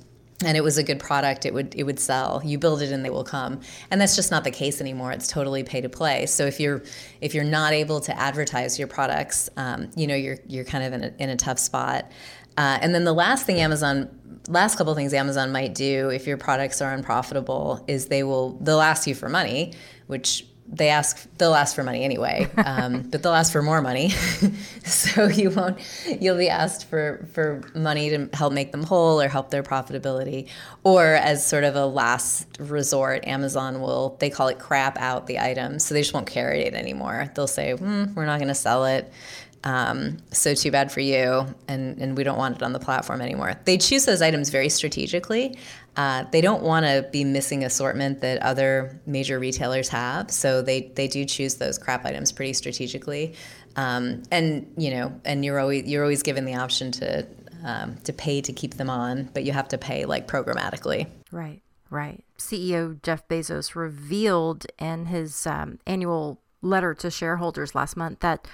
and 0.46 0.56
it 0.56 0.64
was 0.64 0.78
a 0.78 0.84
good 0.84 1.00
product, 1.00 1.46
it 1.46 1.54
would 1.54 1.74
it 1.76 1.84
would 1.84 2.00
sell. 2.00 2.42
You 2.46 2.60
build 2.60 2.82
it 2.82 2.92
and 2.92 3.04
they 3.04 3.10
will 3.10 3.24
come, 3.24 3.62
and 3.90 4.00
that's 4.00 4.16
just 4.16 4.30
not 4.30 4.44
the 4.44 4.52
case 4.52 4.80
anymore. 4.80 5.12
It's 5.12 5.28
totally 5.28 5.64
pay 5.64 5.82
to 5.82 5.90
play. 5.90 6.28
So 6.28 6.46
if 6.46 6.60
you're 6.60 6.84
if 7.22 7.34
you're 7.34 7.44
not 7.44 7.74
able 7.74 8.00
to 8.02 8.18
advertise 8.18 8.78
your 8.78 8.88
products, 8.88 9.50
um, 9.58 9.90
you 9.96 10.06
know 10.06 10.16
you're 10.16 10.38
you're 10.46 10.66
kind 10.66 10.84
of 10.84 10.94
in 10.94 11.04
a, 11.04 11.14
in 11.20 11.30
a 11.30 11.36
tough 11.36 11.60
spot. 11.60 12.12
Uh, 12.56 12.80
and 12.82 12.94
then 12.94 13.04
the 13.04 13.14
last 13.14 13.46
thing 13.46 13.60
Amazon, 13.60 14.10
last 14.48 14.78
couple 14.78 14.94
things 14.96 15.14
Amazon 15.14 15.52
might 15.52 15.76
do 15.76 16.10
if 16.10 16.26
your 16.26 16.38
products 16.38 16.82
are 16.82 16.92
unprofitable 16.94 17.84
is 17.88 18.08
they 18.08 18.24
will 18.24 18.58
they'll 18.62 18.82
ask 18.82 19.08
you 19.08 19.16
for 19.16 19.30
money, 19.30 19.74
which 20.08 20.46
they 20.70 20.90
ask 20.90 21.28
they'll 21.38 21.56
ask 21.56 21.76
for 21.76 21.84
money 21.84 22.04
anyway. 22.04 22.50
Um, 22.68 23.04
but 23.04 23.24
they'll 23.24 23.34
ask 23.34 23.52
for 23.52 23.62
more 23.62 23.82
money. 23.82 24.14
So 24.84 25.28
you 25.28 25.50
won't 25.50 25.80
you'll 26.22 26.38
be 26.38 26.48
asked 26.50 26.90
for 26.90 27.28
for 27.34 27.62
money 27.76 28.10
to 28.10 28.30
help 28.34 28.54
make 28.54 28.72
them 28.72 28.84
whole 28.84 29.22
or 29.22 29.28
help 29.28 29.50
their 29.50 29.64
profitability. 29.64 30.48
Or 30.84 31.06
as 31.16 31.46
sort 31.46 31.66
of 31.66 31.76
a 31.76 31.86
last 31.86 32.48
resort 32.60 33.28
amazon 33.28 33.82
will 33.82 34.16
they 34.20 34.30
call 34.30 34.48
it 34.48 34.60
crap 34.60 34.98
out 34.98 35.28
the 35.28 35.40
item. 35.40 35.80
So 35.80 35.94
they 35.94 36.02
just 36.02 36.14
won't 36.14 36.28
carry 36.28 36.62
it 36.62 36.74
anymore. 36.74 37.30
They'll 37.36 37.48
say 37.48 37.74
mm, 37.74 38.14
we're 38.16 38.26
not 38.26 38.40
going 38.40 38.48
to 38.48 38.56
sell 38.56 38.86
it. 38.86 39.12
Um, 39.64 40.18
so 40.32 40.54
too 40.54 40.72
bad 40.72 40.92
for 40.92 41.02
you, 41.02 41.46
and, 41.68 41.98
and 41.98 42.16
we 42.16 42.24
don't 42.24 42.38
want 42.38 42.56
it 42.56 42.64
on 42.64 42.72
the 42.72 42.80
platform 42.80 43.20
anymore. 43.20 43.54
They 43.66 43.78
choose 43.78 44.06
those 44.06 44.22
items 44.22 44.50
very 44.50 44.70
strategically. 44.70 45.58
Uh, 45.98 46.24
they 46.32 46.42
don't 46.42 46.62
want 46.62 46.86
to 46.86 47.08
be 47.12 47.24
missing 47.24 47.64
assortment 47.64 48.22
that 48.22 48.42
other 48.44 49.02
major 49.08 49.40
retailers 49.40 49.90
have, 49.90 50.30
so 50.30 50.62
they, 50.62 50.92
they 50.96 51.08
do 51.08 51.26
choose 51.26 51.56
those 51.56 51.80
crap 51.80 52.06
items 52.06 52.32
pretty 52.32 52.54
strategically. 52.54 53.34
Um, 53.76 54.22
and 54.32 54.72
you 54.78 54.92
know, 54.92 55.20
and 55.26 55.44
you're 55.44 55.60
always 55.60 55.86
you're 55.86 56.04
always 56.04 56.24
given 56.24 56.46
the 56.46 56.56
option 56.56 56.92
to 56.94 57.28
um, 57.64 57.96
to 58.04 58.14
pay 58.14 58.42
to 58.42 58.54
keep 58.54 58.76
them 58.76 58.90
on, 58.90 59.30
but 59.34 59.44
you 59.44 59.52
have 59.52 59.68
to 59.70 59.78
pay 59.78 60.06
like 60.06 60.28
programmatically. 60.28 61.08
Right, 61.32 61.62
right. 61.90 62.24
CEO 62.38 63.02
Jeff 63.02 63.28
Bezos 63.28 63.76
revealed 63.76 64.68
in 64.80 65.08
his 65.08 65.48
um, 65.48 65.80
annual 65.88 66.40
letter 66.62 66.94
to 66.94 67.10
shareholders 67.10 67.76
last 67.76 67.98
month 67.98 68.20
that 68.20 68.48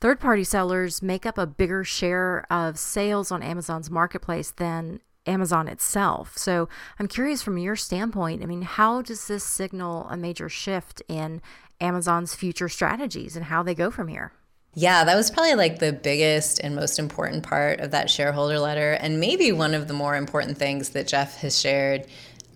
Third 0.00 0.20
party 0.20 0.44
sellers 0.44 1.02
make 1.02 1.26
up 1.26 1.38
a 1.38 1.46
bigger 1.46 1.82
share 1.82 2.46
of 2.52 2.78
sales 2.78 3.32
on 3.32 3.42
Amazon's 3.42 3.90
marketplace 3.90 4.52
than 4.52 5.00
Amazon 5.26 5.68
itself. 5.68 6.36
So 6.38 6.68
I'm 6.98 7.08
curious 7.08 7.42
from 7.42 7.58
your 7.58 7.76
standpoint, 7.76 8.42
I 8.42 8.46
mean, 8.46 8.62
how 8.62 9.02
does 9.02 9.26
this 9.26 9.44
signal 9.44 10.06
a 10.08 10.16
major 10.16 10.48
shift 10.48 11.02
in 11.08 11.42
Amazon's 11.80 12.34
future 12.34 12.68
strategies 12.68 13.36
and 13.36 13.46
how 13.46 13.62
they 13.62 13.74
go 13.74 13.90
from 13.90 14.08
here? 14.08 14.32
Yeah, 14.74 15.04
that 15.04 15.16
was 15.16 15.30
probably 15.30 15.54
like 15.54 15.78
the 15.80 15.92
biggest 15.92 16.60
and 16.60 16.76
most 16.76 16.98
important 16.98 17.42
part 17.42 17.80
of 17.80 17.90
that 17.90 18.10
shareholder 18.10 18.58
letter, 18.58 18.92
and 18.92 19.18
maybe 19.18 19.50
one 19.50 19.74
of 19.74 19.88
the 19.88 19.94
more 19.94 20.14
important 20.14 20.56
things 20.56 20.90
that 20.90 21.08
Jeff 21.08 21.36
has 21.38 21.58
shared 21.58 22.06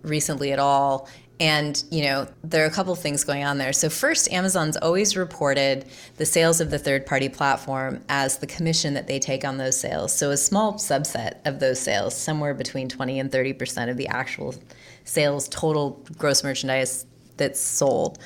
recently 0.03 0.53
at 0.53 0.59
all 0.59 1.09
and, 1.41 1.83
you 1.91 2.05
know, 2.05 2.29
there 2.45 2.63
are 2.63 2.69
a 2.69 2.71
couple 2.71 2.95
things 2.95 3.25
going 3.25 3.43
on 3.43 3.59
there. 3.59 3.73
So, 3.73 3.89
first, 3.89 4.31
Amazon's 4.33 4.77
always 4.77 5.17
reported 5.17 5.87
the 6.17 6.27
sales 6.27 6.61
of 6.61 6.71
the 6.71 6.79
third 6.79 7.05
party 7.05 7.29
platform 7.29 8.05
as 8.09 8.39
the 8.39 8.47
commission 8.47 8.95
that 8.95 9.07
they 9.07 9.19
take 9.19 9.45
on 9.45 9.57
those 9.57 9.79
sales. 9.79 10.15
So, 10.17 10.31
a 10.31 10.37
small 10.37 10.75
subset 10.75 11.45
of 11.45 11.59
those 11.59 11.81
sales, 11.81 12.17
somewhere 12.17 12.55
between 12.55 12.89
20 12.89 13.19
and 13.19 13.31
30% 13.31 13.91
of 13.91 13.97
the 13.97 14.09
actual 14.09 14.55
sales, 15.05 15.49
total 15.49 16.05
gross 16.17 16.45
merchandise 16.45 17.07
that's 17.39 17.61
sold. 17.61 18.19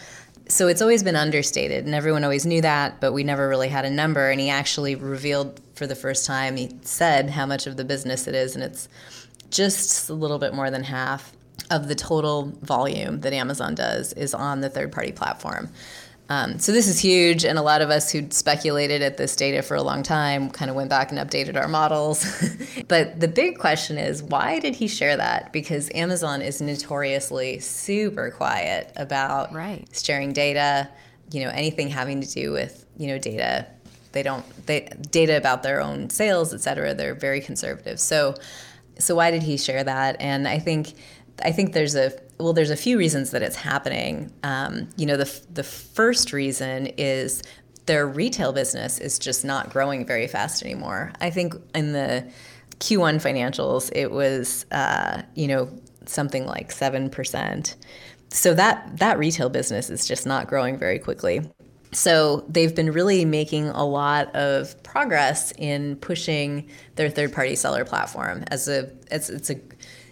so 0.49 0.69
it's 0.69 0.83
always 0.83 1.03
been 1.03 1.16
understated, 1.16 1.87
and 1.87 1.95
everyone 1.95 2.23
always 2.23 2.45
knew 2.45 2.61
that, 2.61 3.01
but 3.01 3.12
we 3.12 3.25
never 3.25 3.49
really 3.49 3.69
had 3.69 3.85
a 3.85 3.90
number. 3.90 4.31
And 4.31 4.40
he 4.40 4.51
actually 4.51 4.95
revealed 4.95 5.61
for 5.75 5.87
the 5.87 5.97
first 5.97 6.27
time, 6.27 6.57
he 6.57 6.71
said 6.83 7.31
how 7.31 7.47
much 7.47 7.66
of 7.66 7.77
the 7.77 7.85
business 7.85 8.27
it 8.27 8.35
is, 8.35 8.55
and 8.55 8.62
it's 8.62 8.88
just 9.51 10.11
a 10.11 10.14
little 10.14 10.38
bit 10.38 10.55
more 10.55 10.71
than 10.71 10.85
half 10.85 11.33
of 11.70 11.88
the 11.88 11.94
total 11.94 12.52
volume 12.62 13.20
that 13.20 13.33
Amazon 13.33 13.74
does 13.74 14.12
is 14.12 14.35
on 14.35 14.61
the 14.61 14.70
third 14.70 14.92
party 14.92 15.12
platform. 15.12 15.70
Um, 16.29 16.59
so 16.59 16.72
this 16.72 16.88
is 16.88 16.98
huge, 16.98 17.44
and 17.44 17.57
a 17.57 17.62
lot 17.62 17.83
of 17.83 17.90
us 17.90 18.11
who 18.11 18.29
speculated 18.31 19.00
at 19.00 19.16
this 19.16 19.37
data 19.37 19.62
for 19.62 19.76
a 19.76 19.83
long 19.83 20.02
time 20.02 20.50
kind 20.50 20.70
of 20.70 20.76
went 20.76 20.90
back 20.90 21.12
and 21.12 21.20
updated 21.20 21.57
our 21.57 21.68
models. 21.68 22.26
but 22.88 23.20
the 23.20 23.29
big 23.29 23.59
question 23.59 23.96
is, 23.96 24.24
why 24.24 24.59
did 24.59 24.74
he 24.74 24.88
share 24.88 25.16
that? 25.16 25.52
Because 25.52 25.88
Amazon 25.94 26.42
is 26.42 26.61
notoriously 26.61 27.61
super 27.61 28.33
quiet 28.33 28.92
about 28.96 29.52
right. 29.52 29.87
sharing 29.92 30.33
data. 30.33 30.88
You 31.31 31.44
know, 31.44 31.50
anything 31.50 31.88
having 31.88 32.20
to 32.20 32.29
do 32.29 32.50
with 32.52 32.87
you 32.96 33.07
know 33.09 33.18
data, 33.18 33.66
they 34.11 34.24
don't 34.24 34.44
they 34.66 34.88
data 35.11 35.37
about 35.37 35.62
their 35.62 35.81
own 35.81 36.11
sales, 36.11 36.52
et 36.52 36.61
cetera. 36.61 36.92
They're 36.92 37.14
very 37.14 37.40
conservative. 37.40 38.00
So, 38.00 38.35
so 38.98 39.14
why 39.14 39.31
did 39.31 39.44
he 39.44 39.57
share 39.57 39.85
that? 39.85 40.16
And 40.20 40.48
I 40.48 40.59
think 40.59 40.94
I 41.42 41.53
think 41.53 41.72
there's 41.72 41.94
a 41.94 42.12
well, 42.38 42.53
there's 42.53 42.70
a 42.70 42.77
few 42.77 42.99
reasons 42.99 43.31
that 43.31 43.42
it's 43.42 43.57
happening. 43.57 44.33
Um, 44.42 44.88
you 44.96 45.07
know, 45.07 45.16
the 45.16 45.40
the 45.53 45.64
first 45.64 46.33
reason 46.33 46.88
is 46.99 47.42
their 47.87 48.07
retail 48.07 48.53
business 48.53 48.99
is 48.99 49.18
just 49.18 49.44
not 49.44 49.70
growing 49.70 50.05
very 50.05 50.27
fast 50.27 50.62
anymore. 50.62 51.12
I 51.20 51.31
think 51.31 51.55
in 51.75 51.92
the 51.92 52.27
Q1 52.81 53.22
financials, 53.22 53.90
it 53.94 54.11
was 54.11 54.66
uh, 54.70 55.22
you 55.35 55.46
know 55.46 55.68
something 56.07 56.46
like 56.46 56.72
seven 56.72 57.11
percent. 57.11 57.77
So 58.31 58.55
that 58.55 58.99
that 58.99 59.18
retail 59.18 59.49
business 59.49 59.90
is 59.90 60.07
just 60.07 60.27
not 60.27 60.49
growing 60.49 60.79
very 60.79 60.99
quickly. 60.99 61.40
So 61.92 62.44
they've 62.49 62.75
been 62.75 62.92
really 62.92 63.25
making 63.25 63.68
a 63.68 63.85
lot 63.85 64.35
of 64.35 64.83
progress 64.83 65.53
in 65.57 65.96
pushing 65.96 66.68
their 66.96 67.09
third 67.09 67.33
party 67.33 67.55
seller 67.55 67.85
platform 67.85 68.44
as 68.51 68.68
a 68.68 68.90
it's 69.11 69.31
it's 69.31 69.51
a 69.51 69.61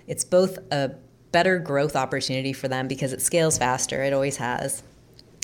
it's 0.06 0.24
both 0.24 0.58
a 0.70 0.92
better 1.34 1.58
growth 1.58 1.96
opportunity 1.96 2.52
for 2.52 2.68
them 2.68 2.86
because 2.86 3.12
it 3.12 3.20
scales 3.20 3.58
faster. 3.58 4.04
It 4.04 4.12
always 4.12 4.36
has. 4.36 4.84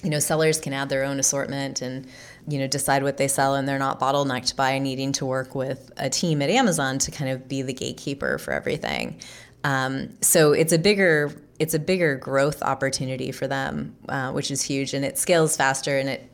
You 0.04 0.08
know, 0.08 0.20
sellers 0.20 0.60
can 0.60 0.72
add 0.72 0.88
their 0.88 1.02
own 1.04 1.18
assortment 1.18 1.82
and 1.82 2.06
you 2.46 2.60
know 2.60 2.68
decide 2.68 3.02
what 3.02 3.16
they 3.16 3.26
sell, 3.26 3.56
and 3.56 3.66
they're 3.68 3.78
not 3.78 3.98
bottlenecked 3.98 4.54
by 4.54 4.78
needing 4.78 5.10
to 5.14 5.26
work 5.26 5.56
with 5.56 5.90
a 5.96 6.08
team 6.08 6.42
at 6.42 6.48
Amazon 6.48 6.98
to 7.00 7.10
kind 7.10 7.32
of 7.32 7.48
be 7.48 7.62
the 7.62 7.72
gatekeeper 7.72 8.38
for 8.38 8.52
everything. 8.52 9.20
Um, 9.64 10.16
so 10.22 10.52
it's 10.52 10.72
a 10.72 10.78
bigger 10.78 11.34
it's 11.58 11.74
a 11.74 11.80
bigger 11.80 12.14
growth 12.14 12.62
opportunity 12.62 13.32
for 13.32 13.48
them, 13.48 13.96
uh, 14.08 14.30
which 14.30 14.52
is 14.52 14.62
huge, 14.62 14.94
and 14.94 15.04
it 15.04 15.18
scales 15.18 15.56
faster 15.56 15.98
and 15.98 16.08
it 16.08 16.29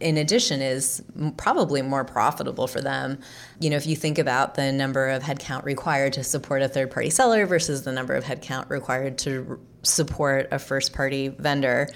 in 0.00 0.16
addition 0.16 0.60
is 0.62 1.02
probably 1.36 1.82
more 1.82 2.04
profitable 2.04 2.66
for 2.66 2.80
them. 2.80 3.18
You 3.60 3.70
know, 3.70 3.76
if 3.76 3.86
you 3.86 3.96
think 3.96 4.18
about 4.18 4.54
the 4.54 4.70
number 4.70 5.08
of 5.08 5.22
headcount 5.22 5.64
required 5.64 6.12
to 6.14 6.24
support 6.24 6.62
a 6.62 6.68
third 6.68 6.90
party 6.90 7.10
seller 7.10 7.46
versus 7.46 7.82
the 7.82 7.92
number 7.92 8.14
of 8.14 8.24
headcount 8.24 8.70
required 8.70 9.18
to 9.18 9.60
support 9.82 10.48
a 10.52 10.58
first 10.58 10.92
party 10.92 11.28
vendor, 11.28 11.88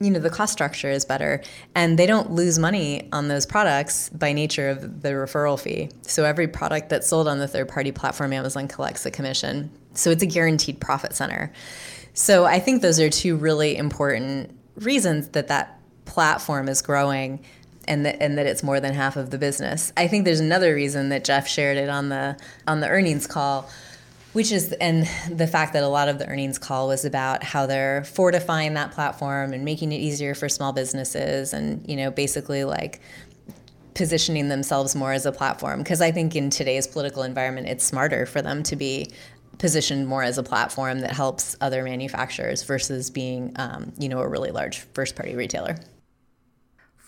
you 0.00 0.10
know, 0.10 0.18
the 0.18 0.30
cost 0.30 0.52
structure 0.52 0.90
is 0.90 1.04
better 1.04 1.42
and 1.74 1.98
they 1.98 2.06
don't 2.06 2.32
lose 2.32 2.58
money 2.58 3.08
on 3.12 3.28
those 3.28 3.46
products 3.46 4.08
by 4.10 4.32
nature 4.32 4.68
of 4.68 5.02
the 5.02 5.10
referral 5.10 5.58
fee. 5.58 5.90
So 6.02 6.24
every 6.24 6.48
product 6.48 6.88
that's 6.88 7.06
sold 7.06 7.28
on 7.28 7.38
the 7.38 7.46
third 7.46 7.68
party 7.68 7.92
platform, 7.92 8.32
Amazon 8.32 8.66
collects 8.66 9.06
a 9.06 9.10
commission. 9.10 9.70
So 9.94 10.10
it's 10.10 10.22
a 10.22 10.26
guaranteed 10.26 10.80
profit 10.80 11.14
center. 11.14 11.52
So 12.12 12.44
I 12.44 12.58
think 12.58 12.82
those 12.82 12.98
are 12.98 13.08
two 13.08 13.36
really 13.36 13.76
important 13.76 14.56
reasons 14.76 15.28
that 15.28 15.48
that 15.48 15.80
platform 16.04 16.68
is 16.68 16.82
growing 16.82 17.40
and 17.88 18.06
that 18.06 18.20
and 18.20 18.38
that 18.38 18.46
it's 18.46 18.62
more 18.62 18.80
than 18.80 18.94
half 18.94 19.16
of 19.16 19.30
the 19.30 19.38
business. 19.38 19.92
I 19.96 20.08
think 20.08 20.24
there's 20.24 20.40
another 20.40 20.74
reason 20.74 21.08
that 21.10 21.24
Jeff 21.24 21.48
shared 21.48 21.76
it 21.76 21.88
on 21.88 22.08
the 22.08 22.36
on 22.66 22.80
the 22.80 22.88
earnings 22.88 23.26
call, 23.26 23.68
which 24.32 24.52
is 24.52 24.72
and 24.74 25.08
the 25.30 25.46
fact 25.46 25.72
that 25.74 25.82
a 25.82 25.88
lot 25.88 26.08
of 26.08 26.18
the 26.18 26.26
earnings 26.26 26.58
call 26.58 26.88
was 26.88 27.04
about 27.04 27.42
how 27.42 27.66
they're 27.66 28.04
fortifying 28.04 28.74
that 28.74 28.92
platform 28.92 29.52
and 29.52 29.64
making 29.64 29.92
it 29.92 29.98
easier 29.98 30.34
for 30.34 30.48
small 30.48 30.72
businesses 30.72 31.52
and 31.52 31.88
you 31.88 31.96
know 31.96 32.10
basically 32.10 32.64
like 32.64 33.00
positioning 33.94 34.48
themselves 34.48 34.96
more 34.96 35.12
as 35.12 35.24
a 35.24 35.32
platform 35.32 35.78
because 35.78 36.00
I 36.00 36.10
think 36.10 36.34
in 36.34 36.50
today's 36.50 36.86
political 36.86 37.22
environment 37.22 37.68
it's 37.68 37.84
smarter 37.84 38.26
for 38.26 38.42
them 38.42 38.64
to 38.64 38.76
be 38.76 39.08
positioned 39.58 40.08
more 40.08 40.24
as 40.24 40.36
a 40.36 40.42
platform 40.42 40.98
that 40.98 41.12
helps 41.12 41.54
other 41.60 41.84
manufacturers 41.84 42.64
versus 42.64 43.08
being 43.08 43.52
um, 43.54 43.92
you 43.96 44.08
know 44.08 44.18
a 44.18 44.26
really 44.26 44.50
large 44.50 44.80
first 44.94 45.14
party 45.14 45.36
retailer 45.36 45.76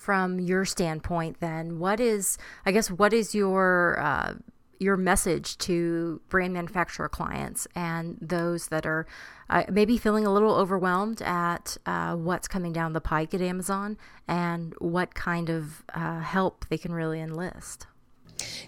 from 0.07 0.39
your 0.39 0.65
standpoint 0.65 1.41
then 1.41 1.81
what 1.81 1.99
is 1.99 2.39
i 2.65 2.71
guess 2.71 2.89
what 2.93 3.13
is 3.13 3.35
your 3.35 3.99
uh, 3.99 4.33
your 4.79 4.97
message 4.97 5.59
to 5.59 6.21
brand 6.29 6.53
manufacturer 6.53 7.09
clients 7.09 7.67
and 7.75 8.17
those 8.21 8.69
that 8.69 8.87
are 8.87 9.05
uh, 9.51 9.65
maybe 9.69 9.99
feeling 9.99 10.25
a 10.25 10.33
little 10.33 10.55
overwhelmed 10.55 11.21
at 11.23 11.77
uh, 11.87 12.15
what's 12.15 12.47
coming 12.47 12.73
down 12.73 12.93
the 12.93 13.01
pike 13.01 13.35
at 13.35 13.41
amazon 13.41 13.99
and 14.29 14.75
what 14.79 15.13
kind 15.17 15.51
of 15.51 15.83
uh, 15.93 16.21
help 16.21 16.65
they 16.69 16.79
can 16.79 16.93
really 16.93 17.21
enlist? 17.21 17.89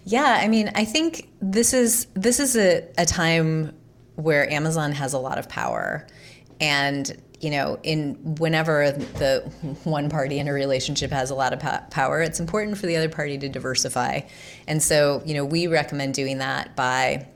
Yeah 0.03 0.41
i 0.43 0.49
mean 0.49 0.73
i 0.75 0.85
think 0.85 1.29
this 1.41 1.73
is 1.73 2.09
this 2.15 2.41
is 2.41 2.57
a, 2.57 2.85
a 2.99 3.07
time 3.07 3.77
where 4.17 4.51
amazon 4.53 4.91
has 4.91 5.13
a 5.13 5.19
lot 5.19 5.39
of 5.39 5.49
power. 5.49 6.05
And 6.61 7.23
you 7.41 7.51
know, 7.51 7.79
in 7.83 8.15
whenever 8.37 8.91
the 8.91 9.41
one 9.85 10.11
party 10.11 10.39
in 10.39 10.49
a 10.49 10.53
relationship 10.53 11.11
has 11.11 11.31
a 11.31 11.35
lot 11.35 11.53
of 11.53 11.91
power, 11.91 12.21
it's 12.21 12.41
important 12.41 12.79
for 12.79 12.87
the 12.87 12.97
other 12.97 13.09
party 13.09 13.39
to 13.39 13.49
diversify. 13.49 14.21
And 14.67 14.83
so, 14.83 15.23
you 15.25 15.35
know, 15.35 15.45
we 15.45 15.67
recommend 15.67 16.15
doing 16.15 16.39
that 16.39 16.75
by 16.75 17.27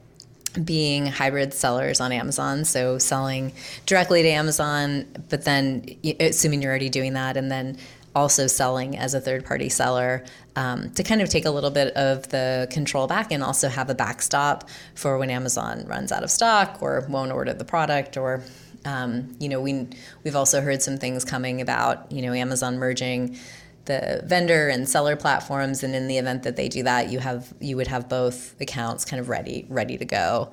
being 0.64 1.06
hybrid 1.06 1.54
sellers 1.54 2.00
on 2.00 2.12
Amazon, 2.12 2.64
so 2.64 2.98
selling 2.98 3.52
directly 3.86 4.22
to 4.22 4.28
Amazon, 4.28 5.06
but 5.30 5.44
then 5.44 5.86
assuming 6.20 6.60
you're 6.62 6.70
already 6.70 6.90
doing 6.90 7.14
that, 7.14 7.36
and 7.36 7.50
then 7.50 7.78
also 8.14 8.46
selling 8.46 8.98
as 8.98 9.14
a 9.14 9.20
third 9.20 9.44
party 9.44 9.70
seller 9.70 10.22
um, 10.56 10.90
to 10.90 11.02
kind 11.02 11.22
of 11.22 11.30
take 11.30 11.46
a 11.46 11.50
little 11.50 11.70
bit 11.70 11.94
of 11.94 12.28
the 12.28 12.68
control 12.70 13.06
back 13.06 13.32
and 13.32 13.42
also 13.42 13.68
have 13.68 13.88
a 13.88 13.94
backstop 13.94 14.68
for 14.94 15.16
when 15.16 15.30
Amazon 15.30 15.86
runs 15.86 16.12
out 16.12 16.22
of 16.22 16.30
stock 16.30 16.78
or 16.82 17.06
won't 17.08 17.32
order 17.32 17.54
the 17.54 17.64
product 17.64 18.18
or 18.18 18.42
um, 18.84 19.34
you 19.38 19.48
know, 19.48 19.60
we 19.60 19.88
we've 20.24 20.36
also 20.36 20.60
heard 20.60 20.82
some 20.82 20.98
things 20.98 21.24
coming 21.24 21.60
about 21.60 22.10
you 22.10 22.22
know 22.22 22.32
Amazon 22.32 22.78
merging 22.78 23.36
the 23.84 24.22
vendor 24.24 24.68
and 24.68 24.88
seller 24.88 25.16
platforms, 25.16 25.82
and 25.82 25.94
in 25.94 26.08
the 26.08 26.18
event 26.18 26.42
that 26.44 26.56
they 26.56 26.68
do 26.68 26.82
that, 26.82 27.10
you 27.10 27.18
have 27.18 27.52
you 27.60 27.76
would 27.76 27.88
have 27.88 28.08
both 28.08 28.60
accounts 28.60 29.04
kind 29.04 29.20
of 29.20 29.28
ready 29.28 29.66
ready 29.68 29.98
to 29.98 30.04
go. 30.04 30.50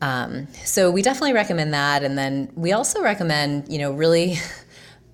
Um, 0.00 0.48
so 0.64 0.90
we 0.90 1.02
definitely 1.02 1.32
recommend 1.32 1.74
that, 1.74 2.02
and 2.02 2.16
then 2.18 2.52
we 2.54 2.72
also 2.72 3.02
recommend 3.02 3.72
you 3.72 3.78
know 3.78 3.92
really. 3.92 4.36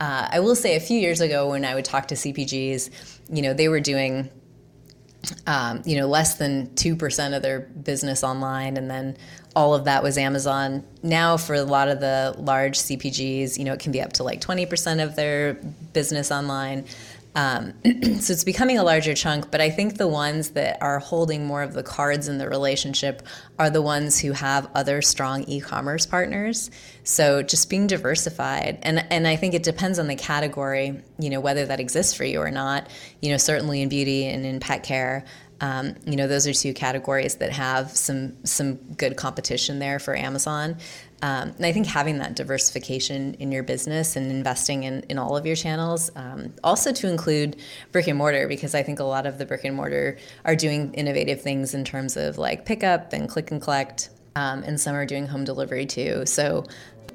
Uh, 0.01 0.29
I 0.31 0.39
will 0.39 0.55
say 0.55 0.77
a 0.77 0.81
few 0.81 0.97
years 0.97 1.21
ago 1.21 1.51
when 1.51 1.65
I 1.65 1.75
would 1.75 1.85
talk 1.85 2.07
to 2.07 2.15
CPGs, 2.15 3.19
you 3.33 3.43
know, 3.43 3.53
they 3.53 3.67
were 3.67 3.81
doing 3.81 4.31
um, 5.47 5.83
you 5.85 5.97
know, 5.97 6.07
less 6.07 6.35
than 6.35 6.69
2% 6.69 7.37
of 7.37 7.43
their 7.43 7.61
business 7.61 8.23
online. 8.23 8.77
And 8.77 8.91
then 8.91 9.17
all 9.59 9.75
of 9.75 9.87
that 9.87 10.05
was 10.05 10.17
Amazon. 10.17 10.85
Now, 11.03 11.37
for 11.37 11.57
a 11.57 11.65
lot 11.65 11.89
of 11.89 11.99
the 11.99 12.33
large 12.39 12.79
CPGs, 12.79 13.59
you 13.59 13.65
know, 13.65 13.73
it 13.73 13.81
can 13.81 13.91
be 13.91 14.01
up 14.01 14.13
to 14.13 14.23
like 14.23 14.41
20% 14.41 15.03
of 15.03 15.17
their 15.17 15.55
business 15.93 16.31
online. 16.31 16.85
Um, 17.35 17.75
so 17.85 18.33
it's 18.33 18.45
becoming 18.45 18.79
a 18.79 18.85
larger 18.85 19.15
chunk, 19.15 19.51
but 19.51 19.61
I 19.61 19.71
think 19.71 19.97
the 19.97 20.07
ones 20.07 20.51
that 20.51 20.81
are 20.81 21.01
holding 21.01 21.45
more 21.45 21.65
of 21.65 21.75
the 21.75 21.83
cards 21.83 22.29
in 22.29 22.39
the 22.39 22.49
relationship 22.49 23.27
are 23.59 23.69
the 23.69 23.83
ones 23.83 24.21
who 24.21 24.31
have 24.31 24.71
other 24.77 25.03
strong 25.03 25.43
e-commerce 25.49 26.07
partners. 26.07 26.71
So 27.03 27.43
just 27.43 27.69
being 27.69 27.89
diversified, 27.89 28.79
and 28.83 29.05
and 29.11 29.27
I 29.27 29.35
think 29.35 29.55
it 29.55 29.65
depends 29.65 29.99
on 29.99 30.07
the 30.07 30.15
category, 30.15 31.03
you 31.19 31.31
know, 31.31 31.41
whether 31.41 31.67
that 31.67 31.81
exists 31.81 32.15
for 32.15 32.25
you 32.25 32.41
or 32.41 32.53
not. 32.53 32.89
You 33.21 33.31
know, 33.31 33.39
certainly 33.39 33.83
in 33.83 33.89
beauty 33.89 34.27
and 34.27 34.47
in 34.47 34.61
pet 34.61 34.85
care. 34.85 35.25
Um, 35.61 35.97
you 36.07 36.15
know, 36.15 36.29
those 36.29 36.47
are 36.47 36.53
two 36.53 36.73
categories 36.73 37.37
that 37.37 37.51
have 37.51 37.91
some 37.91 38.45
some 38.45 38.77
good 38.97 39.17
competition 39.17 39.79
there 39.81 39.99
for 39.99 40.15
Amazon. 40.15 40.77
Um, 41.21 41.53
and 41.57 41.67
I 41.67 41.73
think 41.73 41.87
having 41.87 42.19
that 42.19 42.37
diversification 42.37 43.35
in 43.35 43.51
your 43.51 43.65
business 43.65 44.15
and 44.15 44.31
investing 44.31 44.85
in, 44.85 45.01
in 45.09 45.19
all 45.19 45.37
of 45.37 45.45
your 45.45 45.57
channels, 45.57 46.13
um, 46.15 46.55
also 46.63 46.93
to 46.93 47.09
include 47.09 47.57
brick 47.91 48.07
and 48.07 48.17
mortar, 48.17 48.47
because 48.47 48.73
I 48.73 48.85
think 48.85 49.01
a 49.01 49.05
lot 49.05 49.27
of 49.27 49.37
the 49.37 49.45
brick 49.45 49.65
and 49.65 49.75
mortar 49.75 50.17
are 50.45 50.55
doing 50.55 50.95
innovative 50.95 51.43
things 51.43 51.75
in 51.75 51.85
terms 51.85 52.17
of 52.17 52.39
like 52.39 52.65
pickup 52.67 53.13
and 53.13 53.29
click 53.29 53.51
and 53.51 53.61
collect, 53.61 54.11
um, 54.37 54.63
and 54.63 54.81
some 54.81 54.95
are 54.95 55.07
doing 55.07 55.27
home 55.27 55.45
delivery 55.45 55.87
too. 55.87 56.25
So 56.25 56.67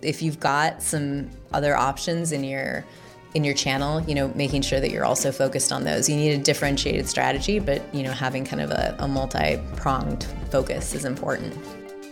if 0.02 0.22
you've 0.22 0.42
got 0.42 0.84
some 0.84 1.30
other 1.54 1.78
options 1.78 2.34
in 2.34 2.44
your 2.44 2.84
in 3.34 3.44
your 3.44 3.54
channel, 3.54 4.02
you 4.02 4.16
know, 4.16 4.30
making 4.36 4.62
sure 4.62 4.80
that 4.80 4.92
you're 4.92 5.06
also 5.06 5.32
focused 5.32 5.72
on 5.72 5.84
those. 5.84 6.08
You 6.08 6.16
need 6.16 6.32
a 6.32 6.38
differentiated 6.38 7.08
strategy, 7.10 7.60
but 7.60 7.82
you 7.94 8.04
know, 8.04 8.12
having 8.12 8.46
kind 8.46 8.62
of 8.62 8.72
a, 8.72 8.96
a 9.00 9.08
multi-pronged 9.08 10.28
focus 10.52 10.94
is 10.94 11.06
important. 11.06 11.58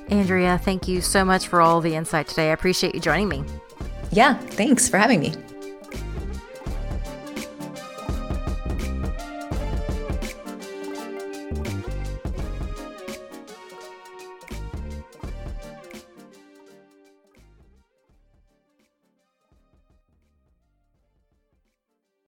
Andrea, 0.10 0.58
thank 0.58 0.88
you 0.88 1.00
so 1.02 1.24
much 1.24 1.48
for 1.48 1.62
all 1.62 1.80
the 1.80 1.96
insight 1.96 2.28
today. 2.28 2.50
I 2.50 2.54
appreciate 2.54 2.94
you 2.94 3.02
joining 3.02 3.30
me. 3.30 3.44
Yeah, 4.12 4.34
thanks 4.34 4.90
for 4.90 4.98
having 4.98 5.20
me. 5.22 5.34